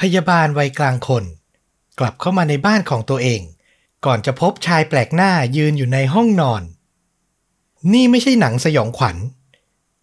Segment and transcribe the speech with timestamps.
[0.00, 1.24] พยาบาลวัยกลางคน
[1.98, 3.40] กลับเข้ามาในบ้านของตัวเอง
[4.04, 6.62] ก่อนจะพบชายแปลกหน้ายืนอยู่ในห้องนอน
[7.92, 9.16] นี่ไม่ใช่หนังสยองขวัญ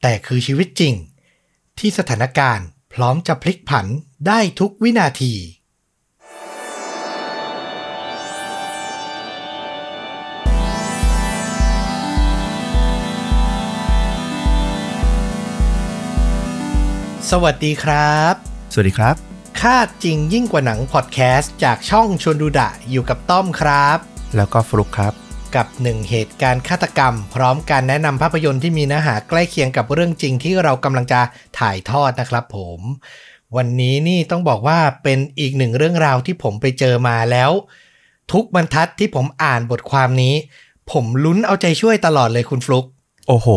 [0.01, 0.93] แต่คือชีวิตจริง
[1.79, 3.85] ที่สถานการณ์พร้อมจะพลิกผัน
[4.27, 5.33] ได้ทุกวินาที
[17.29, 18.33] สวัสดีครับ
[18.73, 19.32] สวัสดีครับ
[19.69, 23.97] คาดจริงยิ่งกว่าหนังพอดแคสต์จากช่องชวนดูดะอยู่กับต้อมครับ
[24.35, 25.13] แล้วก็ฟลุกครับ
[25.55, 31.21] กับหนึ่งเหตุการณ์ฆาตกรรม พร้อมการแนะนำภาพยนตร์ที่มีเนื้อหาใกล้เคียงกับเรื่องจริงที่เรากำลังจะ
[31.59, 32.79] ถ่ายทอดนะครับผม
[33.55, 37.51] วันนี้นี่ต้องบอกว่าเป็นอีกหนึ่งเรื่องราวที่ผมไปเจอมาแล้ว
[38.31, 40.33] ทุกบรรทัดที่ผมอ่านบทความนี้
[40.91, 42.85] ผมลุ้นเอาใจช่วยตลอดเลยคุณฟลุก
[43.27, 43.47] โอ้โห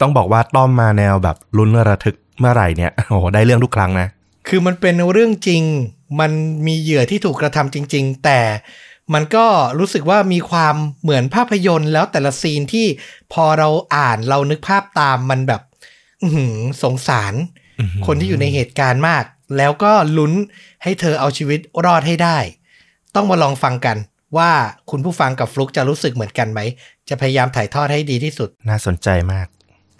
[0.00, 4.08] ต้องบอกว่าต้อมมาแนวแบบลุ้นระทึกเมื่อไหร่เนี่ย โอ้โห ได้เรื่องทุกครั้งนะ
[4.48, 5.62] คือมันเป็นเรื่องจริง
[6.20, 6.32] มัน
[6.66, 8.40] มีเหยื่อที่ถูกกระทำจริง ๆ แต่
[9.14, 9.46] มันก็
[9.78, 12.86] รู้สึกว่ามีความเหมือนภาพยนตร์ แล้วแต่ละซีนที่
[13.32, 15.62] พอเราอ่านเรานึกภาพตามมันแบบ
[16.22, 17.34] อื้อหือสงสาร
[17.80, 19.24] อื้อหือคนที่อยู่ในเหตุการณ์มาก
[19.56, 20.32] แล้วก็ลุ้น
[20.82, 22.38] ให้เธอเอาชีวิตรอดให้ได้
[23.14, 23.96] ต้องมาลองฟังกัน
[24.36, 24.50] ว่า
[24.90, 26.60] คุณผู้ฟังกับฟลุกจะรู้สึกเหมือนกันไหม
[27.08, 29.46] จะพยายามถ่ายทอดให้ดีที่สุด น่าสนใจมาก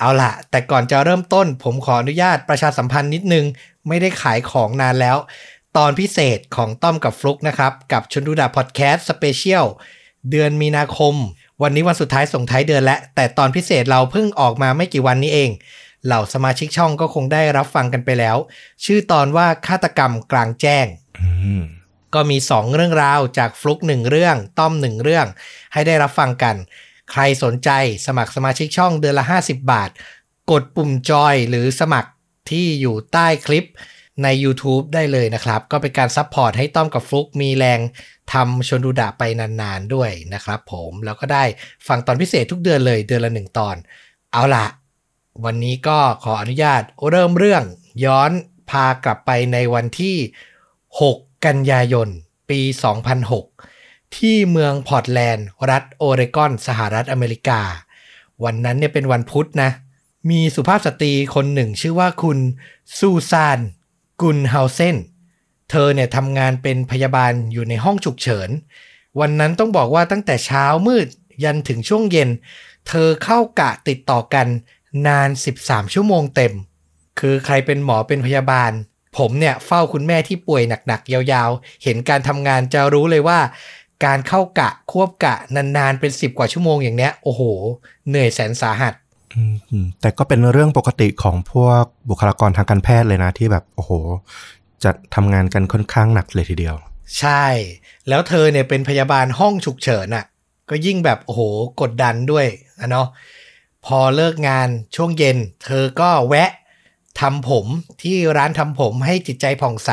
[0.04, 3.44] เอาล่ะแต่ก่อนจะเริ่มต้น ผมขออนุญาตประชาสัมพันธ์นิดนึง
[3.88, 5.16] ไม่ได้ขายของนานแล้ว
[5.76, 9.64] ตอนพิเศษของต้อมกับฟลุกนะครับ กับชนดูดะ podcast special
[10.30, 11.14] เดือนมีนาคม
[11.62, 15.50] วันนี้วันสุดท้ายส่งท้ายเดือนแล้วแต่ตอนพิเศษเราเพิ่งออกมาไม่กี่วันนี้เอง
[16.04, 18.36] เหล่าสมาชิกช่องก็คงได้รับฟังกันไปแล้ว
[18.84, 20.86] ชื่อตอนว่าฆาตกรรมกลางแจ้ง
[21.20, 21.28] อื
[21.60, 21.62] ม
[22.14, 25.26] ก็มี 2 เรื่องราวจากฟลุกหนึ่งเรื่อง ต้อมหนึ่งเรื่อง
[25.72, 26.56] ให้ได้รับฟังกัน
[27.10, 27.70] ใครสนใจ
[28.06, 29.90] สมัครสมาชิกช่องเดือนละ 50 บาท
[30.50, 32.10] กดปุ่มจอยหรือสมัคร
[32.50, 33.64] ที่อยู่ใต้คลิป
[34.22, 37.80] ใน YouTube ได้เลยนะครับ ก็เป็นการ support ให้ต้อมกับฟลุกมีแรง
[38.32, 41.44] ทำชนดูดะไปนานๆด้วยนะครับผมแล้วก็ได้
[41.86, 43.76] ฟังตอนพิเศษทุกเดือนเลยเดือนละหนึ่งตอน
[44.32, 44.66] เอาล่ะ
[45.44, 47.64] วันนี้ก็ขออนุญาตเริ่มเรื่อง
[48.04, 48.30] ย้อน
[48.70, 50.16] พากลับไปในวันที่
[51.00, 52.08] 6 กันยายน
[52.50, 52.60] ปี
[53.24, 53.73] 2006
[54.16, 57.60] ที่เมืองพอร์ตแลนด์ รัฐโอเรกอน สหรัฐอเมริกา
[58.44, 59.70] วันนั้นเนี่ยเป็นวันพุธนะ
[60.30, 62.38] มีสุภาพสตรีคนหนึ่งชื่อว่าคุณ
[62.98, 63.58] ซูซาน
[64.22, 64.96] กุนเฮาเซน
[65.70, 68.50] เธอเนี่ยทำงานเป็นพยาบาลอยู่ในห้องฉุกเฉิน
[69.20, 71.06] วันนั้นต้องบอกว่าตั้งแต่เช้ามืด
[71.44, 72.30] ยันถึงช่วงเย็น
[72.88, 74.46] เธอเข้ากะติดต่อกัน
[75.06, 75.28] นาน
[75.60, 76.52] 13 ชั่วโมงเต็ม
[77.20, 78.72] คือใครเป็นหมอเป็นพยาบาล
[79.16, 83.38] ผมเนี่ยเฝ้าคุณแม่ที่ป่วยหนักๆ ยาวๆ เห็นการทำงานจะรู้เลยว่า
[84.04, 87.42] การเข้ากะควบกะนานๆเป็น10กว่าชั่วโมงอย่างเนี้ยโอ้โห
[88.08, 88.94] เหนื่อยแสนสาหัส
[89.34, 93.92] อืมอืมแต่ก็เป็นเรื่องปกติของพวกบุคลากรทางการแพทย์เลยนะที่แบบโอ้โห
[94.84, 96.74] จะทำงานกันค่อนข้างหนักเลยทีเดียว
[97.18, 97.44] ใช่
[98.08, 100.24] แล้วเธอเนี่ยเป็นพยาบาลห้องฉุกเฉินอะ
[100.70, 101.40] ก็ยิ่งแบบโอ้โห
[101.80, 102.46] กดดันด้วย
[102.80, 103.08] อะเนาะ
[103.86, 106.50] พอเลิกงานช่วงเย็น เธอก็แวะ
[107.20, 107.66] ทำผม
[108.02, 109.90] ที่ร้านทำผมให้จิตใจผ่องใส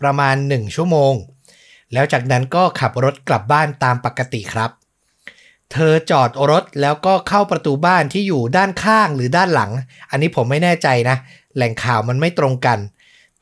[0.00, 1.12] ประมาณหนึ่งชั่วโมง
[1.92, 4.70] แล้วจากนั้นก็ขับรถกลับบ้านตามปกติครับ
[5.72, 9.70] เธอจอดรถแล้วก็เข้าประตูบ้านที่อยู่ด้านข้างหรือด้านหลัง
[10.10, 11.16] อันนี้ผมไม่แน่ใจนะ
[11.56, 12.78] แหล่งข่าวมันไม่ตรงกัน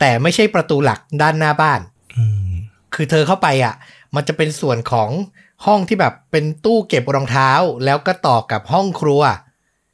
[0.01, 1.81] แต่ไม่ใช่ประตูหลักด้านหน้าบ้าน
[2.17, 2.51] อืม
[2.95, 3.75] คือเธอเข้าไปอะ
[4.15, 5.11] มันจะเป็นส่วนของ
[5.67, 7.51] ห้องที่แบบเป็นตู้เก็บรองเท้า
[7.85, 9.23] แล้วก็ต่อกับห้องครัว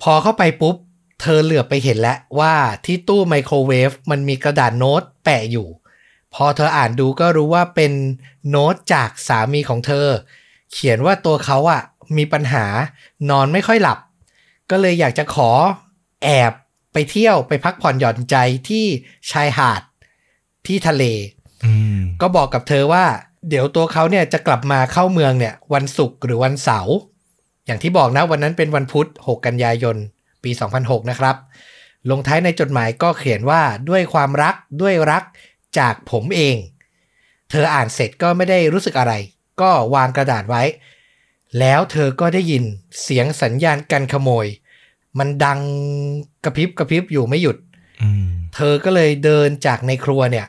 [0.03, 0.77] พอเข้าไปปุ๊บ
[1.21, 5.69] เธอเหลือบไปเห็นแล้วว่าที่ตู้ไมโครเวฟมันมีกระดาษโน้ตแปะอยู่
[6.35, 7.93] พอเธออ่านดูก็รู้ว่าเป็น
[8.49, 10.07] โน้ตจากสามีของเธอ
[10.73, 11.83] เขียนว่าตัวเขาอะ
[12.17, 12.65] มีปัญหา
[13.31, 13.99] นอนไม่ค่อยหลับ
[14.71, 15.51] ก็เลยอยากจะขอ
[16.25, 16.53] แอบ
[16.93, 18.37] ไปเที่ยวไปพักผ่อนหย่อนใจ
[18.69, 18.85] ที่
[19.31, 19.83] ชายหาด
[20.67, 21.05] ที่ทะเล
[21.65, 23.05] อืมก็บอกกับเธอว่า
[23.49, 26.95] เดี๋ยวตัวเขาเนี่ยจะกลับมาเข้าเมืองเนี่ย วันศุกร์หรือวันเสาร์
[27.67, 29.97] อย่างที่บอกนะวันนั้นเป็นวันพุธ 6 กันยายน
[30.45, 31.37] ปี 2006 นะครับ
[32.11, 35.23] ลงท้ายในจดหมายก็เขียนว่าด้วยความรักด้วยรัก
[35.79, 36.57] จากผมเอง
[37.51, 39.13] เธออ่านเสร็จก็ไม่ได้รู้สึกอะไร
[39.61, 40.63] ก็วางกระดาษไว้
[41.59, 42.65] แล้วเธอก็ได้ยิน
[43.03, 44.47] เสียงสัญญาณการขโมย
[45.19, 45.61] มันดัง
[46.45, 47.57] กระพริบกระพริบอยู่ไม่หยุด
[48.03, 50.47] อืมเธอก็เลยเดินจากในครัวเนี่ย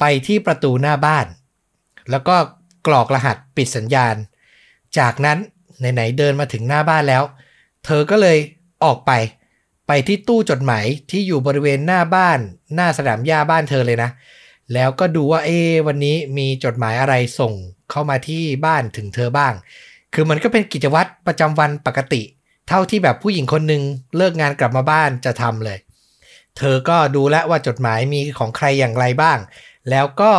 [0.00, 1.26] ไปที่ประตูหน้าบ้าน
[2.10, 2.36] แล้วก็
[2.86, 4.14] กรอกรหัสปิดสัญญาณ
[4.98, 5.38] จากนั้น
[5.78, 7.22] ไหนๆเดินมาถึงหน้าบ้านแล้ว
[7.84, 8.38] เธอก็เลย
[8.84, 9.12] ออกไป
[9.86, 12.38] ไปที่ตู้จดหมายที่อยู่บริเวณหน้าบ้าน
[12.74, 14.10] หน้าสนามหญ้าบ้านเธอเลยนะ
[14.74, 17.52] แล้วก็ดูว่าเอ๊ะวันนี้มีจดหมายอะไรส่ง
[17.90, 19.52] เข้ามาที่บ้านถึงเธอบ้าง
[20.14, 22.22] คือมันก็เป็นกิจวัตรประจำวันปกติ
[22.68, 23.82] เท่าที่แบบผู้หญิงคนหนึ่ง
[24.16, 25.78] เลิกงานกลับมาบ้านจะทำเลย
[26.56, 29.38] เธอก็ดูแล้วว่าจดหมายมีของใครอย่างไรบ้าง
[29.90, 30.32] แล้วก็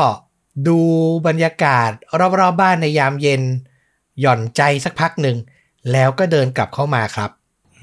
[0.68, 0.80] ดู
[1.28, 1.90] บรรยากาศ
[2.20, 3.42] รอบๆบบ้านในยามเย็น
[4.20, 5.38] หย่อนใจสักพักหนึ่ง
[5.92, 7.32] แล้วก็เดินกลับเข้ามาครับ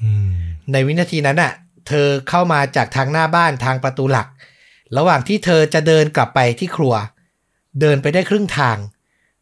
[0.01, 0.31] อืม
[0.71, 1.53] ในวินาทีนั้นน่ะ
[1.87, 4.27] เธอเข้ามาจากทางหน้าบ้านทางประตูหลัก
[4.97, 6.93] ระหว่างที่เธอจะเดินกลับไปที่ครัว
[7.81, 8.77] เดินไปได้ครึ่งทาง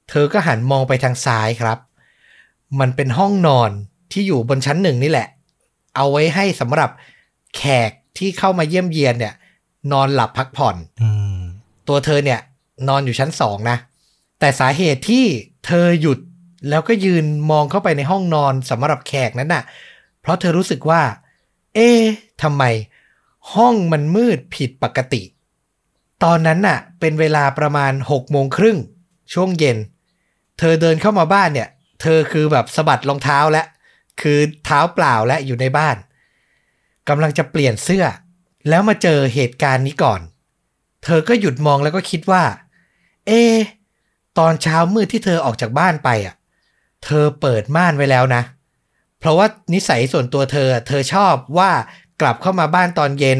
[0.09, 1.77] เธอก็หันมองไปทางซ้ายครับ
[2.79, 3.71] มันเป็นห้องนอน
[4.11, 5.27] ที่อยู่บนชั้นหนึ่งนี่แหละ
[5.95, 6.89] เอาไว้ให้สำหรับ
[7.55, 9.33] แขกที่เข้ามาเยี่ยมเยียนเนี่ย
[9.91, 11.39] นอนหลับพักผ่อนอืม
[11.87, 12.39] ตัวเธอเนี่ย
[12.87, 13.77] นอนอยู่ชั้นสองนะ
[14.39, 15.25] แต่สาเหตุที่
[15.65, 16.19] เธอหยุด
[16.69, 19.63] แล้วก็ยืนมองเข้าไปในห้องนอนสำหรับแขกนั้นน่ะ
[20.21, 21.01] เพราะเธอรู้สึกว่า
[21.75, 22.01] เอ๊ะ
[22.43, 22.63] ทำไม
[23.53, 25.21] ห้องมันมืดผิดปกติ
[26.23, 28.77] ตอนนั้นน่ะ เป็นเวลาประมาณหกโมงครึ่ง
[29.33, 29.77] ช่วงเย็น
[30.59, 31.69] เธอเดินเข้ามาบ้านเนี่ย
[32.01, 33.63] เธอคือแบบสะบัดรองเท้าและ
[34.21, 35.95] คือเท้าเปล่าและอยู่ในบ้าน
[37.09, 38.05] กำลังจะเปลี่ยนเสื้อ
[38.69, 40.21] แล้วมาเจอเหตุการณ์นี้ก่อน
[41.03, 42.43] เธอก็หยุดมองแล้วก็คิดว่า
[43.27, 43.31] เอ
[44.39, 46.35] ตอนเช้ามืดที่เธอออกจากบ้านไปอะ
[47.05, 48.41] เธอเปิดม่านไว้แล้วนะ
[49.19, 51.71] เพราะว่านิสัยส่วนตัวเธอ เธอชอบว่า
[52.21, 53.39] กลับเข้ามาบ้านตอนเย็น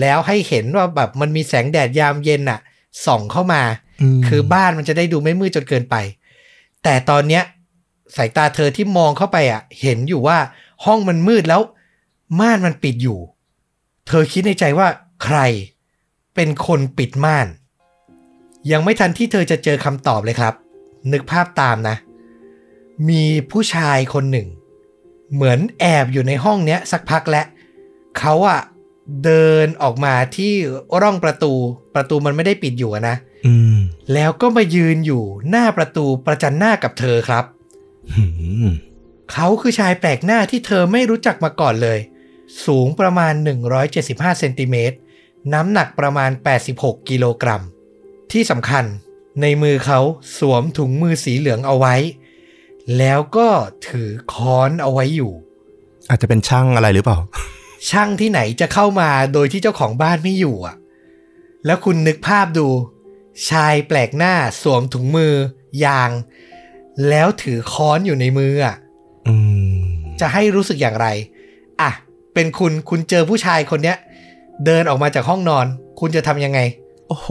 [0.00, 2.60] แล้วให้เห็นว่าแบบมันมีแสงแดดยามเย็นน่ะ
[3.06, 3.62] ส่องเข้ามา
[4.18, 5.96] มคือบ้านมันจะได้ดูไม่มืดจนเกินไป
[6.82, 7.42] แต่ตอนเนี้ย
[8.16, 10.38] สายตาเธอที่มองเข้าไปอะเห็นอยู่ว่า
[10.84, 11.60] ห้องมันมืดแล้ว
[12.40, 13.18] ม่านมันปิดอยู่
[14.06, 14.88] เธอคิดในใจว่า
[15.24, 15.38] ใคร
[16.34, 17.46] เป็นคนปิดม่าน
[18.70, 20.54] ยังไม่ทันที่เธอจะเจอคำตอบเลยครับ
[21.12, 21.96] นึกภาพตามนะ
[23.08, 24.48] มีผู้ชายคนหนึ่ง
[25.34, 27.46] เหมือนแอบอยู่ในห้องเนี้ยสักพักแล้ว
[28.18, 28.60] เขาอะ
[29.24, 30.52] เดินออกมาที่
[31.02, 31.52] ร่องประตู
[31.94, 33.16] ประตูมันไม่ได้ปิดอยู่อะนะ
[33.46, 33.78] อืม
[34.14, 37.44] แล้วก็มายืนอยู่หน้าประตูประจันหน้ากับเธอครับ
[38.14, 38.24] หื
[38.66, 38.68] ม
[39.32, 41.98] เขาคือชายแปลกหน้าที่เธอไม่รู้จักมาก่อนเลย
[42.66, 43.32] สูงประมาณ
[43.86, 44.96] 175เซนติเมตร
[45.52, 46.30] น้ำหนักประมาณ
[46.70, 47.62] 86 กิโลกรัม
[48.32, 48.84] ที่สำคัญ
[49.42, 50.00] ในมือเขา
[50.38, 51.94] สวมถุงมือสีเหลืองเอาไว้
[52.98, 53.48] แล้วก็
[53.88, 55.32] ถือค้อนเอาไว้อยู่
[56.08, 57.18] อาจจะเป็นช่างอะไรหรือเปล่า
[57.90, 60.76] ช่างที่ไหนจะเข้ามาโดยที่เจ้าของบ้านไม่อยู่อะ
[61.66, 62.68] แล้วคุณนึกภาพดู
[63.50, 65.34] ชายแปลกหน้าสวมถุงมือ
[65.84, 66.10] ยาง
[67.08, 68.76] แล้วถือค้อนอยู่ในมืออะ
[69.28, 69.34] อื
[69.74, 69.78] ม
[70.20, 71.06] จะให้รู้สึกอย่างไร
[71.80, 71.90] อะ
[72.34, 73.96] เป็นคุณคุณเจอผู้ชายคนเนี้ย
[74.64, 75.66] เดินออกมาจากห้องนอน
[76.00, 76.60] คุณจะทำยังไง
[77.08, 77.28] โอ้โห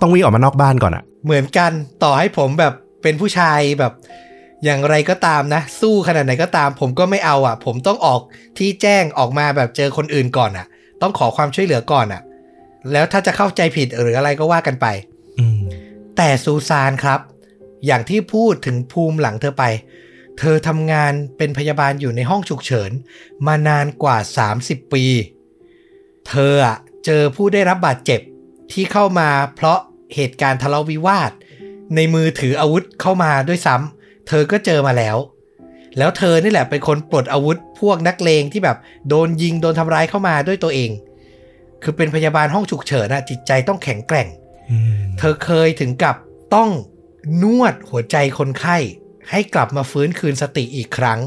[0.00, 1.72] ต้องวิ่งออกมานอกบ้านก่อนอะเหมือนกัน
[2.02, 2.72] ต่อให้ผมแบบ
[3.02, 3.92] เป็นผู้ชายแบบ
[4.66, 8.20] อย่างไรก็ตามนะ สู้ขนาดไหนก็ตาม ผมก็ไม่เอาอะ ผมต้องออก
[8.58, 10.66] ที่แจ้งออกมาแบบเจอคนอื่นก่อนอะ
[11.02, 12.22] ต้องขอความช่วยเหลือก่อนอะ
[12.92, 14.86] แล้วถ้าจะเข้าใจผิดหรืออะไรก็ว่ากันไป
[15.38, 15.58] อืม
[16.16, 17.20] แต่ซูซานครับ
[17.86, 19.64] อย่างที่พูดถึงภูมิหลังเธอไป
[20.38, 22.90] เธอทำงานเป็นพยาบาลอยู่ในห้องฉุกเฉิน
[23.46, 24.18] มานานกว่า
[24.56, 25.04] 30 ปี
[26.28, 28.20] เธออะเจอผู้ได้รับบาดเจ็บ
[28.72, 29.78] ที่เข้ามาเพราะ
[30.14, 31.30] เหตุการณ์ทะเลาะวิวาท
[31.94, 33.95] ในมือถืออาวุธเข้ามาด้วยซ้ำ
[34.28, 35.16] เธอก็เจอมาแล้ว
[35.98, 38.76] แล้วเธอนี่แหละเป็นคนปลดอาวุธพวกนักเลงที่แบบ
[39.08, 40.90] โดนยิงโดนทำร้ายเข้ามาด้วยตัวเอง
[41.82, 44.28] คือเป็นพยาบาลห้องฉุกเฉินอะจิตใจต้องแข็งแกร่ง
[45.18, 46.16] เธอเคยถึงกับ
[46.54, 46.70] ต้อง
[47.42, 48.76] นวดหัวใจคนไข้
[49.30, 51.20] ให้กลับมาฟื้นคืนสติอีกครั้ง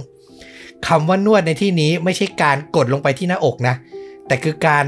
[0.88, 3.76] คำว่านวดในที่นี้ไม่ใช่การกดลงไปที่หน้าอกนะ
[4.28, 4.86] แต่คือการ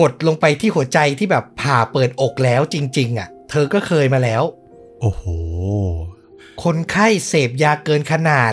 [0.00, 4.42] กดลงไปที่หัวใจที่แบบผ่าเปิดอกแล้วจริง ๆอะ เธอก็เคยมาแล้ว
[5.00, 5.22] โอ้โห
[6.62, 8.52] คนไข้เสพยาเกินขนาด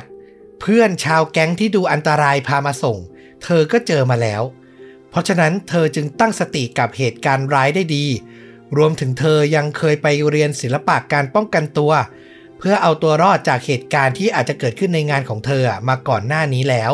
[0.62, 2.98] เพื่อนชาวแก๊งที่ดูอันตรายพามาส่ง
[3.44, 4.41] เธอก็เจอมาแล้ว
[5.10, 8.06] เพราะฉะนั้นเธอจึงตั้งสติกับเหตุการณ์ร้ายได้ดี
[8.77, 11.91] รวมถึงเธอยังเคยไปเรียนศิลปะการป้องกันตัว
[12.58, 16.94] เพื่อเอาตัวรอดจากเหตุการณ์ที่อาจจะเกิดขึ้นในงานของเธอมาก่อนหน้านี้แล้ว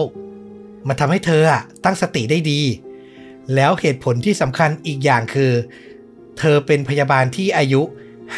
[0.87, 1.43] มันทำให้เธอ
[1.83, 2.61] ตั้งสติได้ดี
[3.55, 5.51] แล้วเหตุผลที่สำคัญอีกอย่างคือ
[6.39, 7.81] เธอเป็นพยาบาลที่อายุ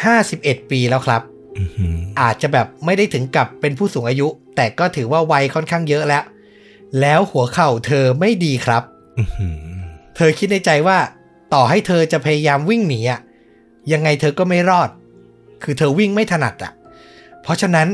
[0.08, 1.22] 51 ปีแล้วครับ
[1.58, 6.24] อือหืออาจจะแบบไม่ได้ถึงกับเป็นผู้สูงอายุ แต่ก็ถือว่าวัยค่อนข้างเยอะแล้ว
[7.00, 8.82] แล้วหัวเข่าเธอไม่ดีครับ
[9.18, 9.56] อือหือ
[10.16, 10.98] เธอคิดในใจว่า
[11.54, 13.20] ต่อให้เธอจะพยายามวิ่งหนีอะ
[13.92, 14.90] ยังไงเธอก็ไม่รอด
[15.62, 16.72] คือเธอวิ่งไม่ถนัดอะ
[17.42, 17.88] เพราะฉะนั้น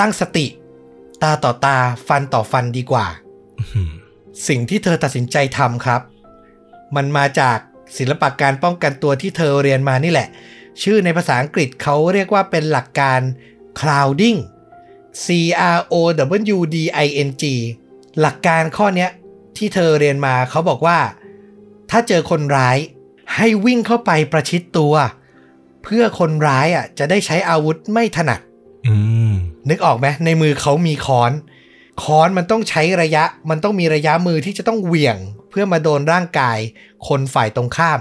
[0.00, 0.46] ตั้งสติ
[1.22, 1.76] ตาต่อตา
[2.08, 3.06] ฟันต่อฟันดีกว่า
[3.58, 3.90] อื้อหือ
[4.48, 6.00] สิ่งที่เธอตัดสินใจทำครับ
[6.96, 7.58] มันมาจาก
[7.98, 10.28] ศิลปะการป้องกันตัวที่เธอเรียนมานี่แหละ
[10.82, 13.20] ชื่อในภาษาอังกฤษเขาเรียกว่าเป็นหลักการ
[13.80, 14.38] crowding
[15.24, 15.26] C
[15.76, 15.94] R O
[16.54, 17.44] W D I N G
[18.20, 19.10] หลักการข้อเนี้ย
[19.56, 20.98] ที่เธอเรียนมาเขาบอกว่า
[21.90, 22.78] ถ้าเจอคนร้าย
[23.34, 24.94] ให้วิ่งเข้าไปประชิดตัว
[25.84, 28.40] เพื่อคนร้ายอะจะได้ใช้อาวุธไม่ถนัด
[28.86, 28.94] อื
[29.30, 29.32] ม
[29.68, 31.32] นึกออกไหมในมือเขามีค้อน
[32.02, 35.16] ค้อนมันต้องใช้ระยะ มันต้องมีระยะมือที่จะต้องเหวี่ยง
[35.50, 36.58] เพื่อมาโดนร่างกาย
[37.08, 37.98] คนฝ่ายตรงข้าม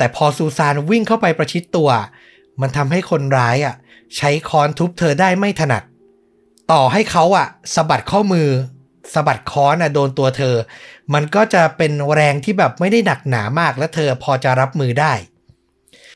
[0.00, 1.90] แต่พอซูซานวิ่งเข้าไปประชิดตัว
[2.60, 3.74] มันทำให้คนร้ายอะ
[4.16, 5.82] ใช้ค้อนทุบเธอได้ไม่ถนัด
[6.72, 8.48] ต่อให้เขาอะสะบัดข้อมือ
[9.14, 10.56] สะบัดค้อนอะโดนตัวเธอ
[11.14, 15.12] มันก็จะเป็นแรงที่แบบไม่ได้หนักหนามากและเธอพอจะรับมือได้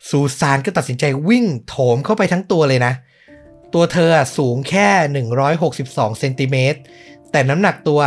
[0.09, 2.93] ซูซานก็ตัดสินใจวิ่งโถมเข้าไปทั้งตัวเลยนะ
[3.75, 4.89] ตัวเธอสูงแค่
[5.55, 6.81] 162เซนติเมตร
[7.31, 8.01] แต่น้ำหนักตัว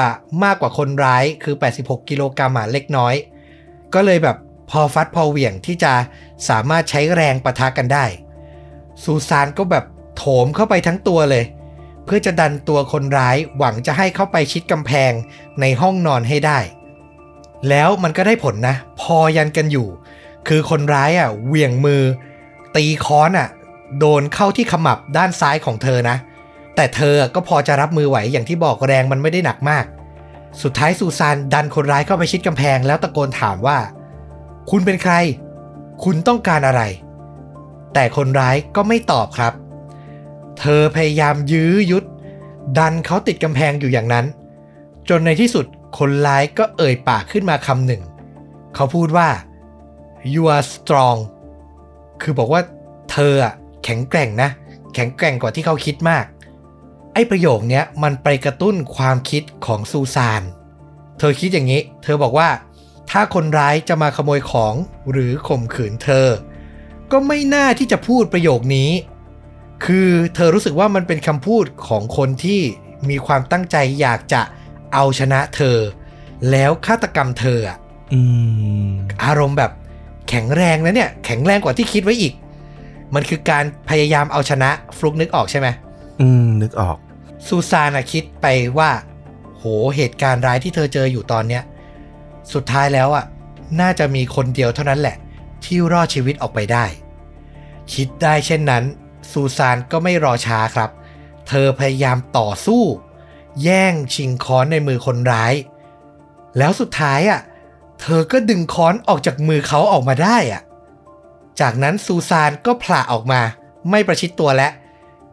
[0.43, 3.13] มากกว่าคนร้ายคือ 86 กิโลกรัมอะเล็กน้อย
[3.93, 4.37] ก็เลยแบบ
[4.69, 5.93] พอฟัดพอเหวี่ยงที่จะ
[6.49, 8.05] สามารถใช้แรงประทะกันได้
[9.03, 9.85] ซูซานก็แบบ
[10.17, 11.45] โถมเข้าไปทั้งตัวเลย
[12.05, 15.11] เพื่อจะดันตัวคนร้ายหวังจะให้เข้าไปชิดกำแพง
[15.61, 16.59] ในห้องนอนให้ได้
[17.69, 19.87] แล้วมันก็ได้ผลนะ พอยันกันอยู่
[20.47, 22.03] คือคนร้ายอะเหวี่ยงมือ
[22.75, 23.49] ตีค้อนอะ
[23.99, 26.17] โดนเข้าที่ขมับด้านซ้ายของเธอนะ
[26.75, 29.85] แต่เธอก็พอจะรับมือไหวอย่างที่บอกแรงมันไม่ได้หนักมาก
[30.61, 33.77] สุดท้ายซูซานดันคนร้ายเข้าไปชิดกำแพงแล้วตะโกนถามว่า
[34.69, 35.13] คุณเป็นใคร
[36.03, 36.81] คุณต้องการอะไร
[37.93, 39.53] แต่คนร้ายก็ไม่ตอบครับ
[40.59, 42.03] เธอพยายามยื้อยุด
[42.77, 44.25] ดันเขาติดกำแพงอยู่อย่างนั้น
[45.09, 45.65] จนในที่สุด
[45.97, 48.01] คนร้ายก็เอ่ยปากขึ้นมาคำหนึ่ง
[48.75, 49.29] เขาพูดว่า
[50.33, 51.19] you are strong
[52.21, 52.61] คือบอกว่า
[53.11, 54.49] เธออะแข็งแกร่งนะ
[54.93, 56.25] แข็งแกร่งกว่าที่เขาคิดมาก
[57.13, 60.41] ไอ้ประโยคนี้มันไปกระตุ้นความคิดของซูซาน
[61.19, 62.49] เธอคิดอย่างนี้ เธอบอกว่า
[63.11, 64.73] ถ้าคนร้ายจะมาขโมยของ
[65.11, 66.27] หรือข่มขืนเธอ
[67.11, 68.91] ก็ไม่น่าที่จะพูดประโยคนี้
[69.85, 72.61] คือเธอรู้สึกว่ามันเป็นคำพูดของคนที่
[73.09, 74.41] มีความตั้งใจอยากจะ
[74.93, 75.77] เอาชนะเธอ
[76.51, 77.77] แล้วฆาตกรรมเธออะ
[78.13, 78.21] อื
[78.87, 78.89] ม
[79.23, 79.71] อารมณ์แบบ
[80.29, 82.33] แข็งแรงนะเนี่ย แข็งแรงกว่าที่คิดไว้อีก
[83.15, 85.67] มันคือการพยายามเอาชนะฟลุกนึกออกใช่ไหม
[86.21, 86.97] อืม นึกออก
[87.47, 88.47] ซูซานอะคิดไป
[88.77, 88.89] ว่า
[89.57, 89.63] โห
[89.95, 91.63] เหตุการณ์ร้ายที่เธอเจออยู่ตอนเนี้ย
[92.53, 93.25] สุดท้ายแล้วอะ
[93.79, 95.15] น่าจะมีคนเดียวเท่านั้นแหละ
[95.63, 96.85] ที่รอดชีวิตออกไปได้
[97.93, 98.83] คิดได้เช่นนั้น
[99.31, 100.89] ซูซานก็ไม่รอช้าครับ
[101.47, 102.83] เธอพยายามต่อสู้
[103.63, 105.53] แย่งชิงค้อนในมือคนร้าย
[106.57, 107.41] แล้วสุดท้ายอะ
[108.01, 110.61] เธอก็ดึงค้อนออกจากมือเขาออกมาได้อะ
[111.61, 113.41] จากนั้นซูซานก็ผละออกมา
[113.89, 114.71] ไม่ประชิดตัวแล้ว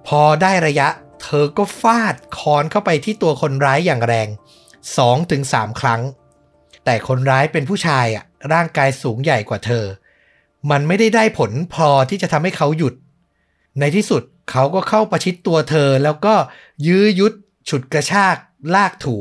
[0.06, 0.88] พอได้ระยะ
[1.22, 4.28] เธอก็ฟาดค้อนเข้าไปที่ตัวคนร้ายอย่างแรง
[5.04, 6.00] 2-3 ครั้ง
[6.84, 9.84] แต่คนร้ายเป็นผู้ชายอะร่างกายสูงใหญ่กว่าเธอ
[10.70, 12.94] มันไม่ได้ได้ผลพอที่จะทำให้เขาหยุด
[13.80, 16.34] ในที่สุดเขาก็เข้าประชิดตัวเธอ แล้วก็
[16.86, 17.32] ยื้อยุด
[17.68, 18.36] ฉุดกระชาก
[18.74, 19.16] ลากถู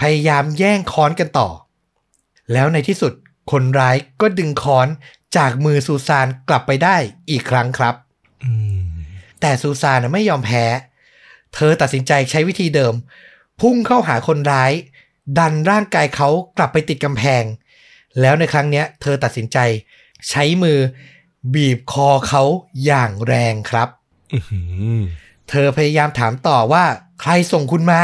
[0.00, 1.48] พยายามแย่งค้อนกันต่อ
[2.52, 3.12] แล้วในที่สุด
[3.52, 4.88] คนร้ายก็ดึงค้อน
[5.36, 6.96] จากมือซูซานกลับไปได้
[7.30, 7.94] อีกครั้งครับ
[8.44, 8.82] อืม
[9.40, 10.64] แต่ซูซานนะไม่ยอมแพ้
[11.54, 12.94] เธอตัดสินใจใช้วิธีเดิม
[13.60, 14.72] พุ่งเข้าหาคนร้าย
[15.38, 17.44] ดันร่างกายเขากลับไปติดกำแพง
[18.20, 19.58] แล้วในครั้งเนี้ยเธอตัดสินใจ
[20.28, 20.78] ใช้มือ
[21.54, 22.42] บีบคอเขา
[22.84, 23.88] อย่างแรงครับ
[24.32, 24.60] อื้อหื
[24.98, 25.00] อ
[25.48, 26.84] เธอพยายามถามต่อว่า
[27.20, 28.00] ใครส่งคุณมา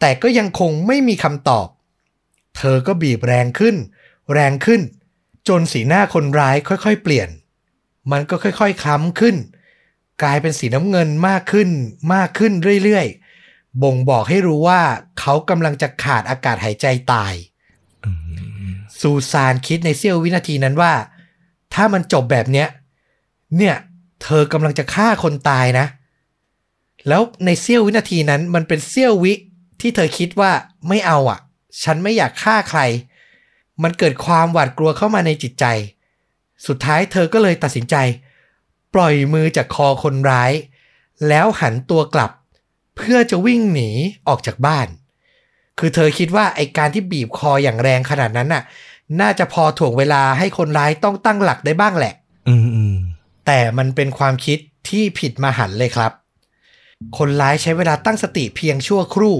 [0.00, 1.66] แต่ก็ยังคงไม่มีคำตอบ
[2.56, 3.76] เธอก็บีบแรงขึ้น
[4.32, 4.80] แรงขึ้น
[5.48, 7.28] จนสีหน้าคนร้ายค่อยๆ เปลี่ยน
[8.12, 9.36] มันก็ค่อยๆ คล้ำขึ้น
[10.22, 11.68] กลายเป็นสีน้ำเงินมากขึ้น
[12.14, 12.52] มากขึ้น
[12.84, 13.23] เรื่อยๆ
[13.82, 14.80] บ่งบอกให้รู้ว่า
[15.18, 17.34] เขากำลังจะขาดอากาศหายใจตาย
[18.04, 18.10] อื
[18.70, 20.92] มซูซานคิดในเสี้ยววินาทีนั้นว่า
[21.74, 22.68] ถ้ามันจบแบบเนี้ย
[23.56, 23.76] เนี่ย
[24.22, 25.86] เธอกำลังจะฆ่าคนตายนะ
[27.08, 29.32] แล้วในเสี้ยววินาทีนั้น มันเป็นเสี้ยววิ
[29.80, 30.52] ที่เธอคิดว่า
[30.88, 31.38] ไม่เอาอะ
[31.82, 32.80] ฉันไม่อยากฆ่าใคร
[33.82, 35.64] มันเกิดความหวาดกลัวเข้ามาในจิตใจ
[36.66, 37.96] สุดท้ายเธอก็เลยตัดสินใจ
[38.94, 40.52] ปล่อยมือจากคอคนร้าย
[41.28, 42.30] แล้วหันตัวกลับ
[42.96, 43.90] เพื่อจะวิ่งหนี
[44.28, 44.88] ออกจากบ้าน
[45.78, 48.62] คือเธอคิดว่าไอการที่บีบคออย่างแรงขนาดนั้นน่ะ
[49.20, 52.14] น่าจะพอถ่วงเวลาให้คนร้ายต้องตั้งหลักได้บ้างแหละ
[52.48, 52.96] อืมอืม
[53.46, 54.58] แต่มันเป็นความคิด
[54.88, 56.12] ที่ผิดมาหันเลยครับ
[57.18, 59.36] คนร้ายใช้เวลาตั้งสติเพียงชั่วครู่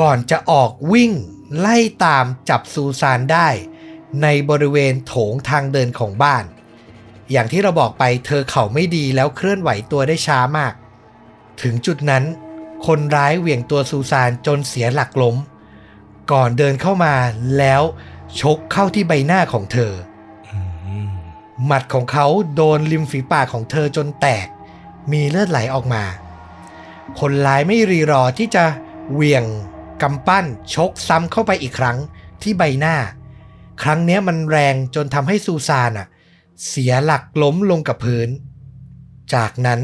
[0.00, 1.12] ก่อนจะออกวิ่ง
[1.58, 3.48] ไล่ตามจับซูซานได้
[4.22, 6.44] ในบริเวณโถงทางเดินของบ้าน
[7.32, 10.72] อย่างที่เราบอกไปเธอเข่าไม่ดีแล้วเคลื่อนไหวตัวได้ช้ามาก
[11.62, 12.24] ถึงจุดนั้น
[12.86, 15.36] คนร้ายเหวี่ยงตัวซูซานจนเสียหลักล้ม
[16.32, 17.14] ก่อนเดินเข้ามา
[17.58, 17.82] แล้ว
[18.40, 19.92] ชกเข้าที่ใบหน้าของเธอ
[20.48, 20.58] อื
[21.08, 21.10] ม
[21.64, 24.46] หมัดของเขาโดนริมฝีปากของเธอจนแตก
[25.12, 26.04] มีเลือดไหลออกมา
[27.20, 28.64] คนร้ายไม่รีรอที่จะ
[29.12, 29.44] เหวี่ยง
[30.02, 31.98] กำปั้นชกซ้ำเข้าไปอีกครั้ง
[32.42, 32.96] ที่ใบหน้า
[33.82, 36.06] ครั้งเนี้ยมันแรงจนทำให้ซูซานอะ
[36.68, 38.28] เสียหลักล้มลงกับพื้น
[39.34, 39.80] จากนั้น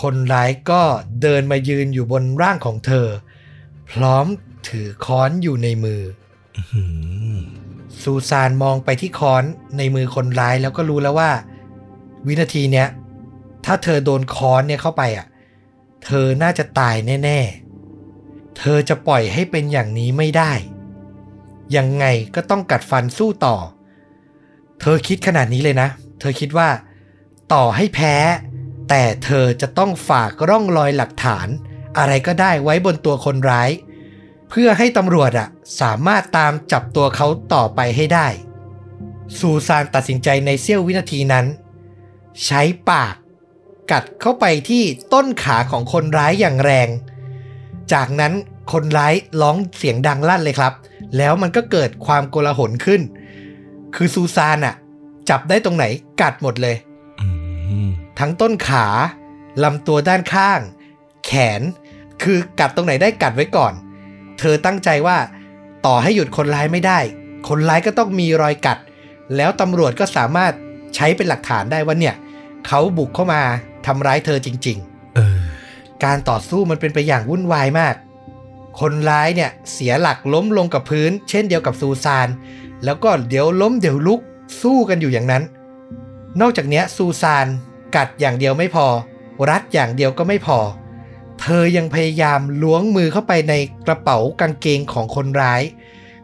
[0.00, 0.82] คนร้ายก็
[1.22, 3.06] เดินมายืนอยู่บนร่างของเธอ
[3.92, 4.26] พร้อม
[4.68, 6.02] ถือค้อนอยู่ในมือ
[8.02, 9.44] ซูซานมองไปที่ค้อน
[9.78, 11.30] ในมือคนร้ายแล้วก็รู้แล้วว่า
[12.26, 12.88] วินาทีเนี้ย
[13.64, 15.26] ถ้าเธอโดนค้อนเนี่ยเข้าไปอะ
[16.04, 17.40] เธอน่าจะตายแน่
[17.98, 20.52] ๆ เธอจะปล่อยให้เป็นอย่างนี้ไม่ได้
[21.76, 22.04] ยังไง
[22.34, 23.56] ก็ต้องกัดฟันสู้ต่อ
[24.80, 25.88] เธอคิดขนาดนี้เลยนะ
[26.20, 26.68] เธอคิดว่า
[27.52, 28.14] ต่อให้แพ้
[28.90, 31.48] แต่เธอจะต้องฝากร่องรอยหลักฐาน
[31.98, 33.70] อะไรก็ได้ไว้บนตัวคนร้าย
[34.50, 35.48] เพื่อให้ตำรวจอะ
[35.80, 38.28] สามารถตามจับตัวเขาต่อไปให้ได้
[39.38, 41.46] ซูซานตัดสินใจในเสี้ยววินาทีนั้น
[42.44, 43.14] ใช้ปาก
[43.90, 46.88] กัดเข้าไปที่ต้นขาของคนร้ายอย่างแรง
[47.92, 48.32] จากนั้น
[48.72, 50.72] คนร้ายร้องเสียงดังลั่นเลยครับ
[51.16, 53.00] แล้วมันก็เกิดความโกลาหลขึ้น
[53.94, 54.74] คือซูซานอะ
[55.28, 55.84] จับได้ตรงไหน
[56.20, 56.76] กัดหมดเลย
[58.20, 58.86] ทั้งต้นขา
[59.64, 60.60] ลำตัวด้านข้าง
[61.26, 61.62] แขน
[62.22, 63.72] คือกัดตรงไหนได้กัดไว้ก่อน
[64.38, 65.18] เธอตั้งใจว่า
[65.86, 66.98] ต่อให้หยุดคนร้ายไม่ได้
[67.48, 68.78] คนร้ายก็ต้องมีรอยกัด
[69.36, 70.52] แล้วตำรวจก็สามารถ
[70.94, 72.14] ใช้เป็นหลักฐานได้ว่าเนี่ย
[72.66, 73.42] เขาบุกเข้ามา
[73.86, 74.78] ทำร้ายเธอจริง
[75.16, 77.94] เออๆการต่อสู้มันเป็นไปอย่างวุ่นวายมาก
[78.80, 82.28] คนร้ายเนี่ยเสียหลักล้มลงกับพื้น เช่นเดียวกับซูซาน
[82.84, 84.20] แล้วก็เดี๋ยวล้มเดี๋ยวลุก
[84.62, 85.42] สู้กันอยู่อย่างนั้น
[86.40, 87.46] นอกจากเนี้ยซูซาน
[87.96, 88.86] กัดอย่างเดียวไม่พอ
[89.50, 90.58] รัดอย่างเดียวก็ไม่พอ
[91.40, 93.54] เธอยังพยายามล้วงมือเข้าไปใน
[93.86, 95.62] กระเป๋ากางเกงของคนร้าย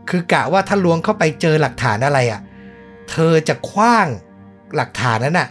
[0.08, 2.40] คือกะว่าถ้าล้วงเข้าไปเจอหลักฐานอะไรอะ่ะ
[3.10, 4.06] เธอจะคว้าง
[4.76, 5.48] หลักฐานนั้นอะ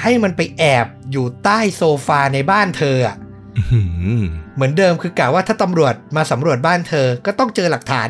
[0.00, 3.16] ให้มันไปแอบอยู่ใต้โซฟาในบ้านเธออะ
[3.56, 3.82] อื้อหื
[4.18, 4.22] อ
[4.54, 8.08] เหมือนเดิมคือกะว่าถ้าตำรวจมาสำรวจบ้านเธอก็ต้องเจอหลักฐาน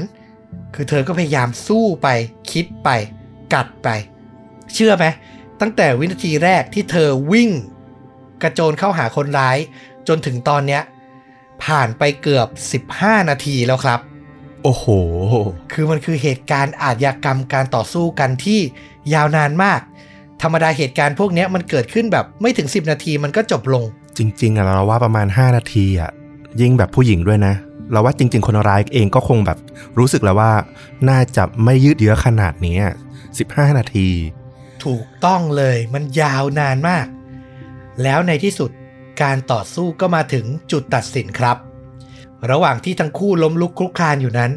[0.74, 2.08] คือเธอก็พยายามสู้ไป
[2.50, 2.88] คิดไป
[3.54, 3.88] กัดไป
[4.74, 5.06] เชื่อไหม
[5.62, 7.50] ตั้งแต่วินาทีแรกที่เธอวิ่ง
[8.42, 9.58] กระโจนเข้าหาคนร้าย
[10.08, 10.82] จนถึงตอนเนี้ย
[11.64, 12.48] ผ่านไปเกือบ
[13.02, 14.00] 15 นาทีแล้วครับ
[14.62, 14.86] โอ้โห
[15.72, 18.60] คือมันคือเหตุการณ์อาชญากรรมการต่อสู้กันที่
[19.14, 19.80] ยาวนานมาก
[20.42, 23.84] ธรรมดาเหตุการณ์พวกเนี้ยมันเกิดขึ้นแบบไม่ถึง 10 นาทีมันก็จบลง
[24.18, 26.10] จริง ๆอะเราว่าประมาณ 5 นาทีอะ
[26.60, 27.54] ยิ่งแบบผู้หญิงด้วยนะ
[27.92, 29.58] เราว่าจริง ๆ คนร้ายเองก็คงแบบ
[29.98, 30.52] รู้สึกแล้วว่า
[31.08, 32.94] น่าจะไม่ยืดเยื้อขนาดนี้อะ
[33.36, 34.08] 15 นาที
[34.84, 37.06] ถูกต้องเลยมันยาวนานมาก
[38.02, 38.70] แล้วในที่สุด
[39.22, 41.56] การต่อสู้ก็มาถึงจุดตัดสินครับ
[42.50, 44.52] ระหว่างที่ทั้งคู่ล้มลุกคลุกคลานอยู่นั้น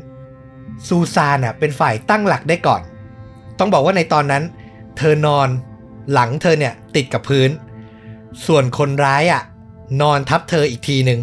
[0.87, 2.81] ซูซานน่ะเป็นฝ่ายตั้งหลักได้ก่อน
[3.59, 4.43] ต้องบอกว่าในตอนนั้น
[4.97, 5.49] เธอนอน
[6.11, 7.49] หลังเธอเนี่ยติดกับพื้น
[8.45, 9.43] ส่วนคนร้ายอะ
[10.01, 11.19] นอนทับเธออีกทีหนึ่ง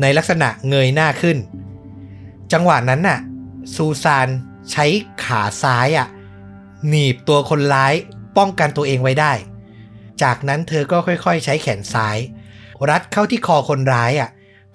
[0.00, 1.36] ในลักษณะเงยหน้าขึ้น
[2.52, 3.18] จังหวะนั้นน่ะ
[3.74, 4.28] ซูซาน
[4.70, 4.86] ใช้
[5.24, 6.08] ขาซ้ายอะ
[6.88, 7.94] หนีบตัวคนร้าย
[8.36, 9.32] ป้องกันตัวเองไว้ได้
[10.22, 12.18] จากนั้นเธอก็ค่อยๆ ใช้แขนซ้าย
[12.90, 14.30] รัดเข้าที่คอคนร้ายอะ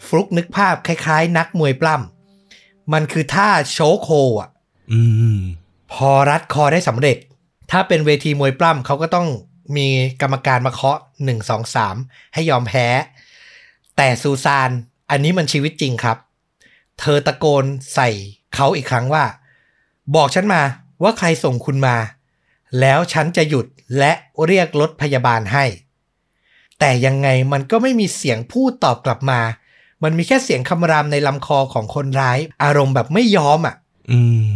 [0.06, 4.50] ฟลุกนึกภาพคล้ายๆ นักมวยปล้ำมันคือท่าโชคโคอะ
[4.92, 5.02] อื
[5.38, 5.40] ม
[5.94, 7.18] พอรัดคอได้สำเร็จ
[7.72, 9.28] ถ้าเป็นเวทีมวยปล้ำเขาก็ต้อง
[9.78, 9.88] มี
[10.22, 12.88] กรรมการมาเคาะ1 2 3ให้ยอมแพ้
[13.98, 14.70] แต่ซูซาน
[15.10, 16.18] อันนี้มันชีวิตจริงครับ
[17.00, 18.10] เธอตะโกนใส่
[18.56, 19.26] เขาอีกครั้งว่า
[20.16, 20.62] บอกฉันมา
[21.04, 21.96] ว่าใครส่งคุณมา
[22.80, 23.66] แล้วฉันจะหยุด
[23.98, 24.12] และ
[24.46, 25.66] เรียกรถพยาบาลให้
[26.80, 29.42] แต่ยังไงมันก็ไม่มีเสียงพูดตอบกลับมา
[30.04, 33.76] มันมีแค่เสียงคำรามในลำคอของคนร้าย อารมณ์แบบไม่ยอมอะ
[34.12, 34.20] อื
[34.54, 34.56] ม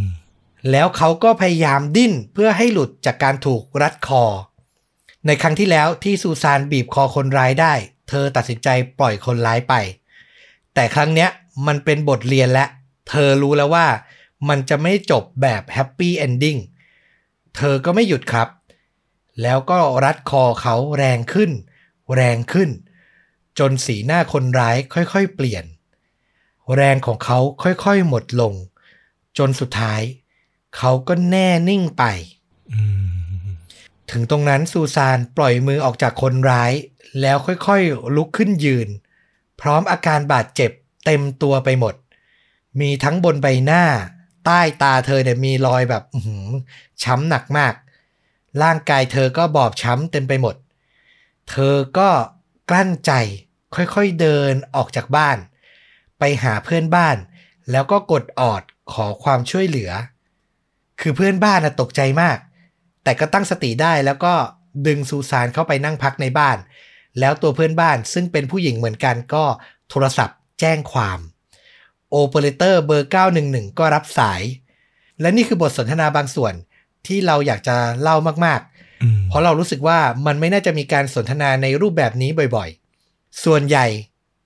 [0.71, 4.23] แล้วเขาก็พยายามดิ้นเพื่อให้หลุดจากการถูกรัดคอ
[5.25, 7.73] ในครั้งที่แล้วที่ซูซานบีบคอคนร้ายได้
[8.09, 9.73] เธอตัดสินใจปล่อยคนร้ายไป
[10.73, 11.29] แต่ครั้งเนี้ย
[11.67, 12.65] มันเป็นบทเรียนและ
[13.09, 13.87] เธอรู้แล้วว่า
[14.49, 16.57] มันจะไม่จบแบบ happy ending
[17.57, 18.49] เธอก็ไม่หยุดครับ
[19.41, 21.51] แล้วก็รัดคอเขาแรงขึ้น
[22.15, 22.69] แรงขึ้น
[23.59, 25.65] จนสีหน้าคนร้ายค่อยๆ เปลี่ยน
[26.75, 28.53] แรงของเขาค่อยๆ หมดลง
[29.37, 30.01] จนสุดท้าย
[30.77, 32.03] เขาก็แน่นิ่งไป
[32.71, 32.79] อื
[33.41, 33.45] ม
[34.11, 36.71] ถึงตรงนั้นซูซานปล่อยมือออกจากคนร้าย
[37.21, 38.89] แล้วค่อยๆ ลุกขึ้นยืน
[39.61, 40.71] พร้อมอาการบาดเจ็บ
[41.05, 41.95] เต็มตัวไปหมด
[42.79, 43.83] มีทั้งบนใบหน้า
[44.45, 46.47] ใต้ตาเธอเนี่ยมีรอยแบบหือ
[47.03, 47.73] ช้ำหนักมาก
[48.63, 50.55] ร่างกายเธอก็บอบช้ำเต็มไปหมด
[51.49, 52.09] เธอก็
[52.69, 53.11] กลั้นใจ
[53.75, 55.37] ค่อยๆเดินออกจากบ้าน
[56.19, 57.17] ไปหาเพื่อนบ้าน
[57.71, 58.61] แล้วก็กดออด
[58.93, 59.91] ขอความช่วยเหลือ
[61.01, 62.37] คือเพื่อนบ้านนะตกใจมาก
[63.03, 64.33] แต่ก็ตั้งสติได้แล้วก็
[64.87, 66.57] ดึงซูซานเข้าไปนั่งพักในบ้าน
[67.19, 69.43] แล้วตัวเพื่อนบ้านซึ่งเป็นผู้หญิงเหมือนกันก็
[69.89, 71.19] โทรศัพท์แจ้งความ
[72.17, 73.09] โอเปอเรเตอร์เบอร์
[73.43, 74.41] 911 ก็รับสาย
[75.21, 76.53] และนี่คือบทสนทนาบางส่วน
[77.07, 78.61] ที่เราอยากจะเล่ามาก
[79.03, 83.85] อืมๆเพราะเรารู้สึกว่ามันไม่น่าจะมีการสนทนาในรูปแบบนี้บ่อยๆ ส่วนใหญ่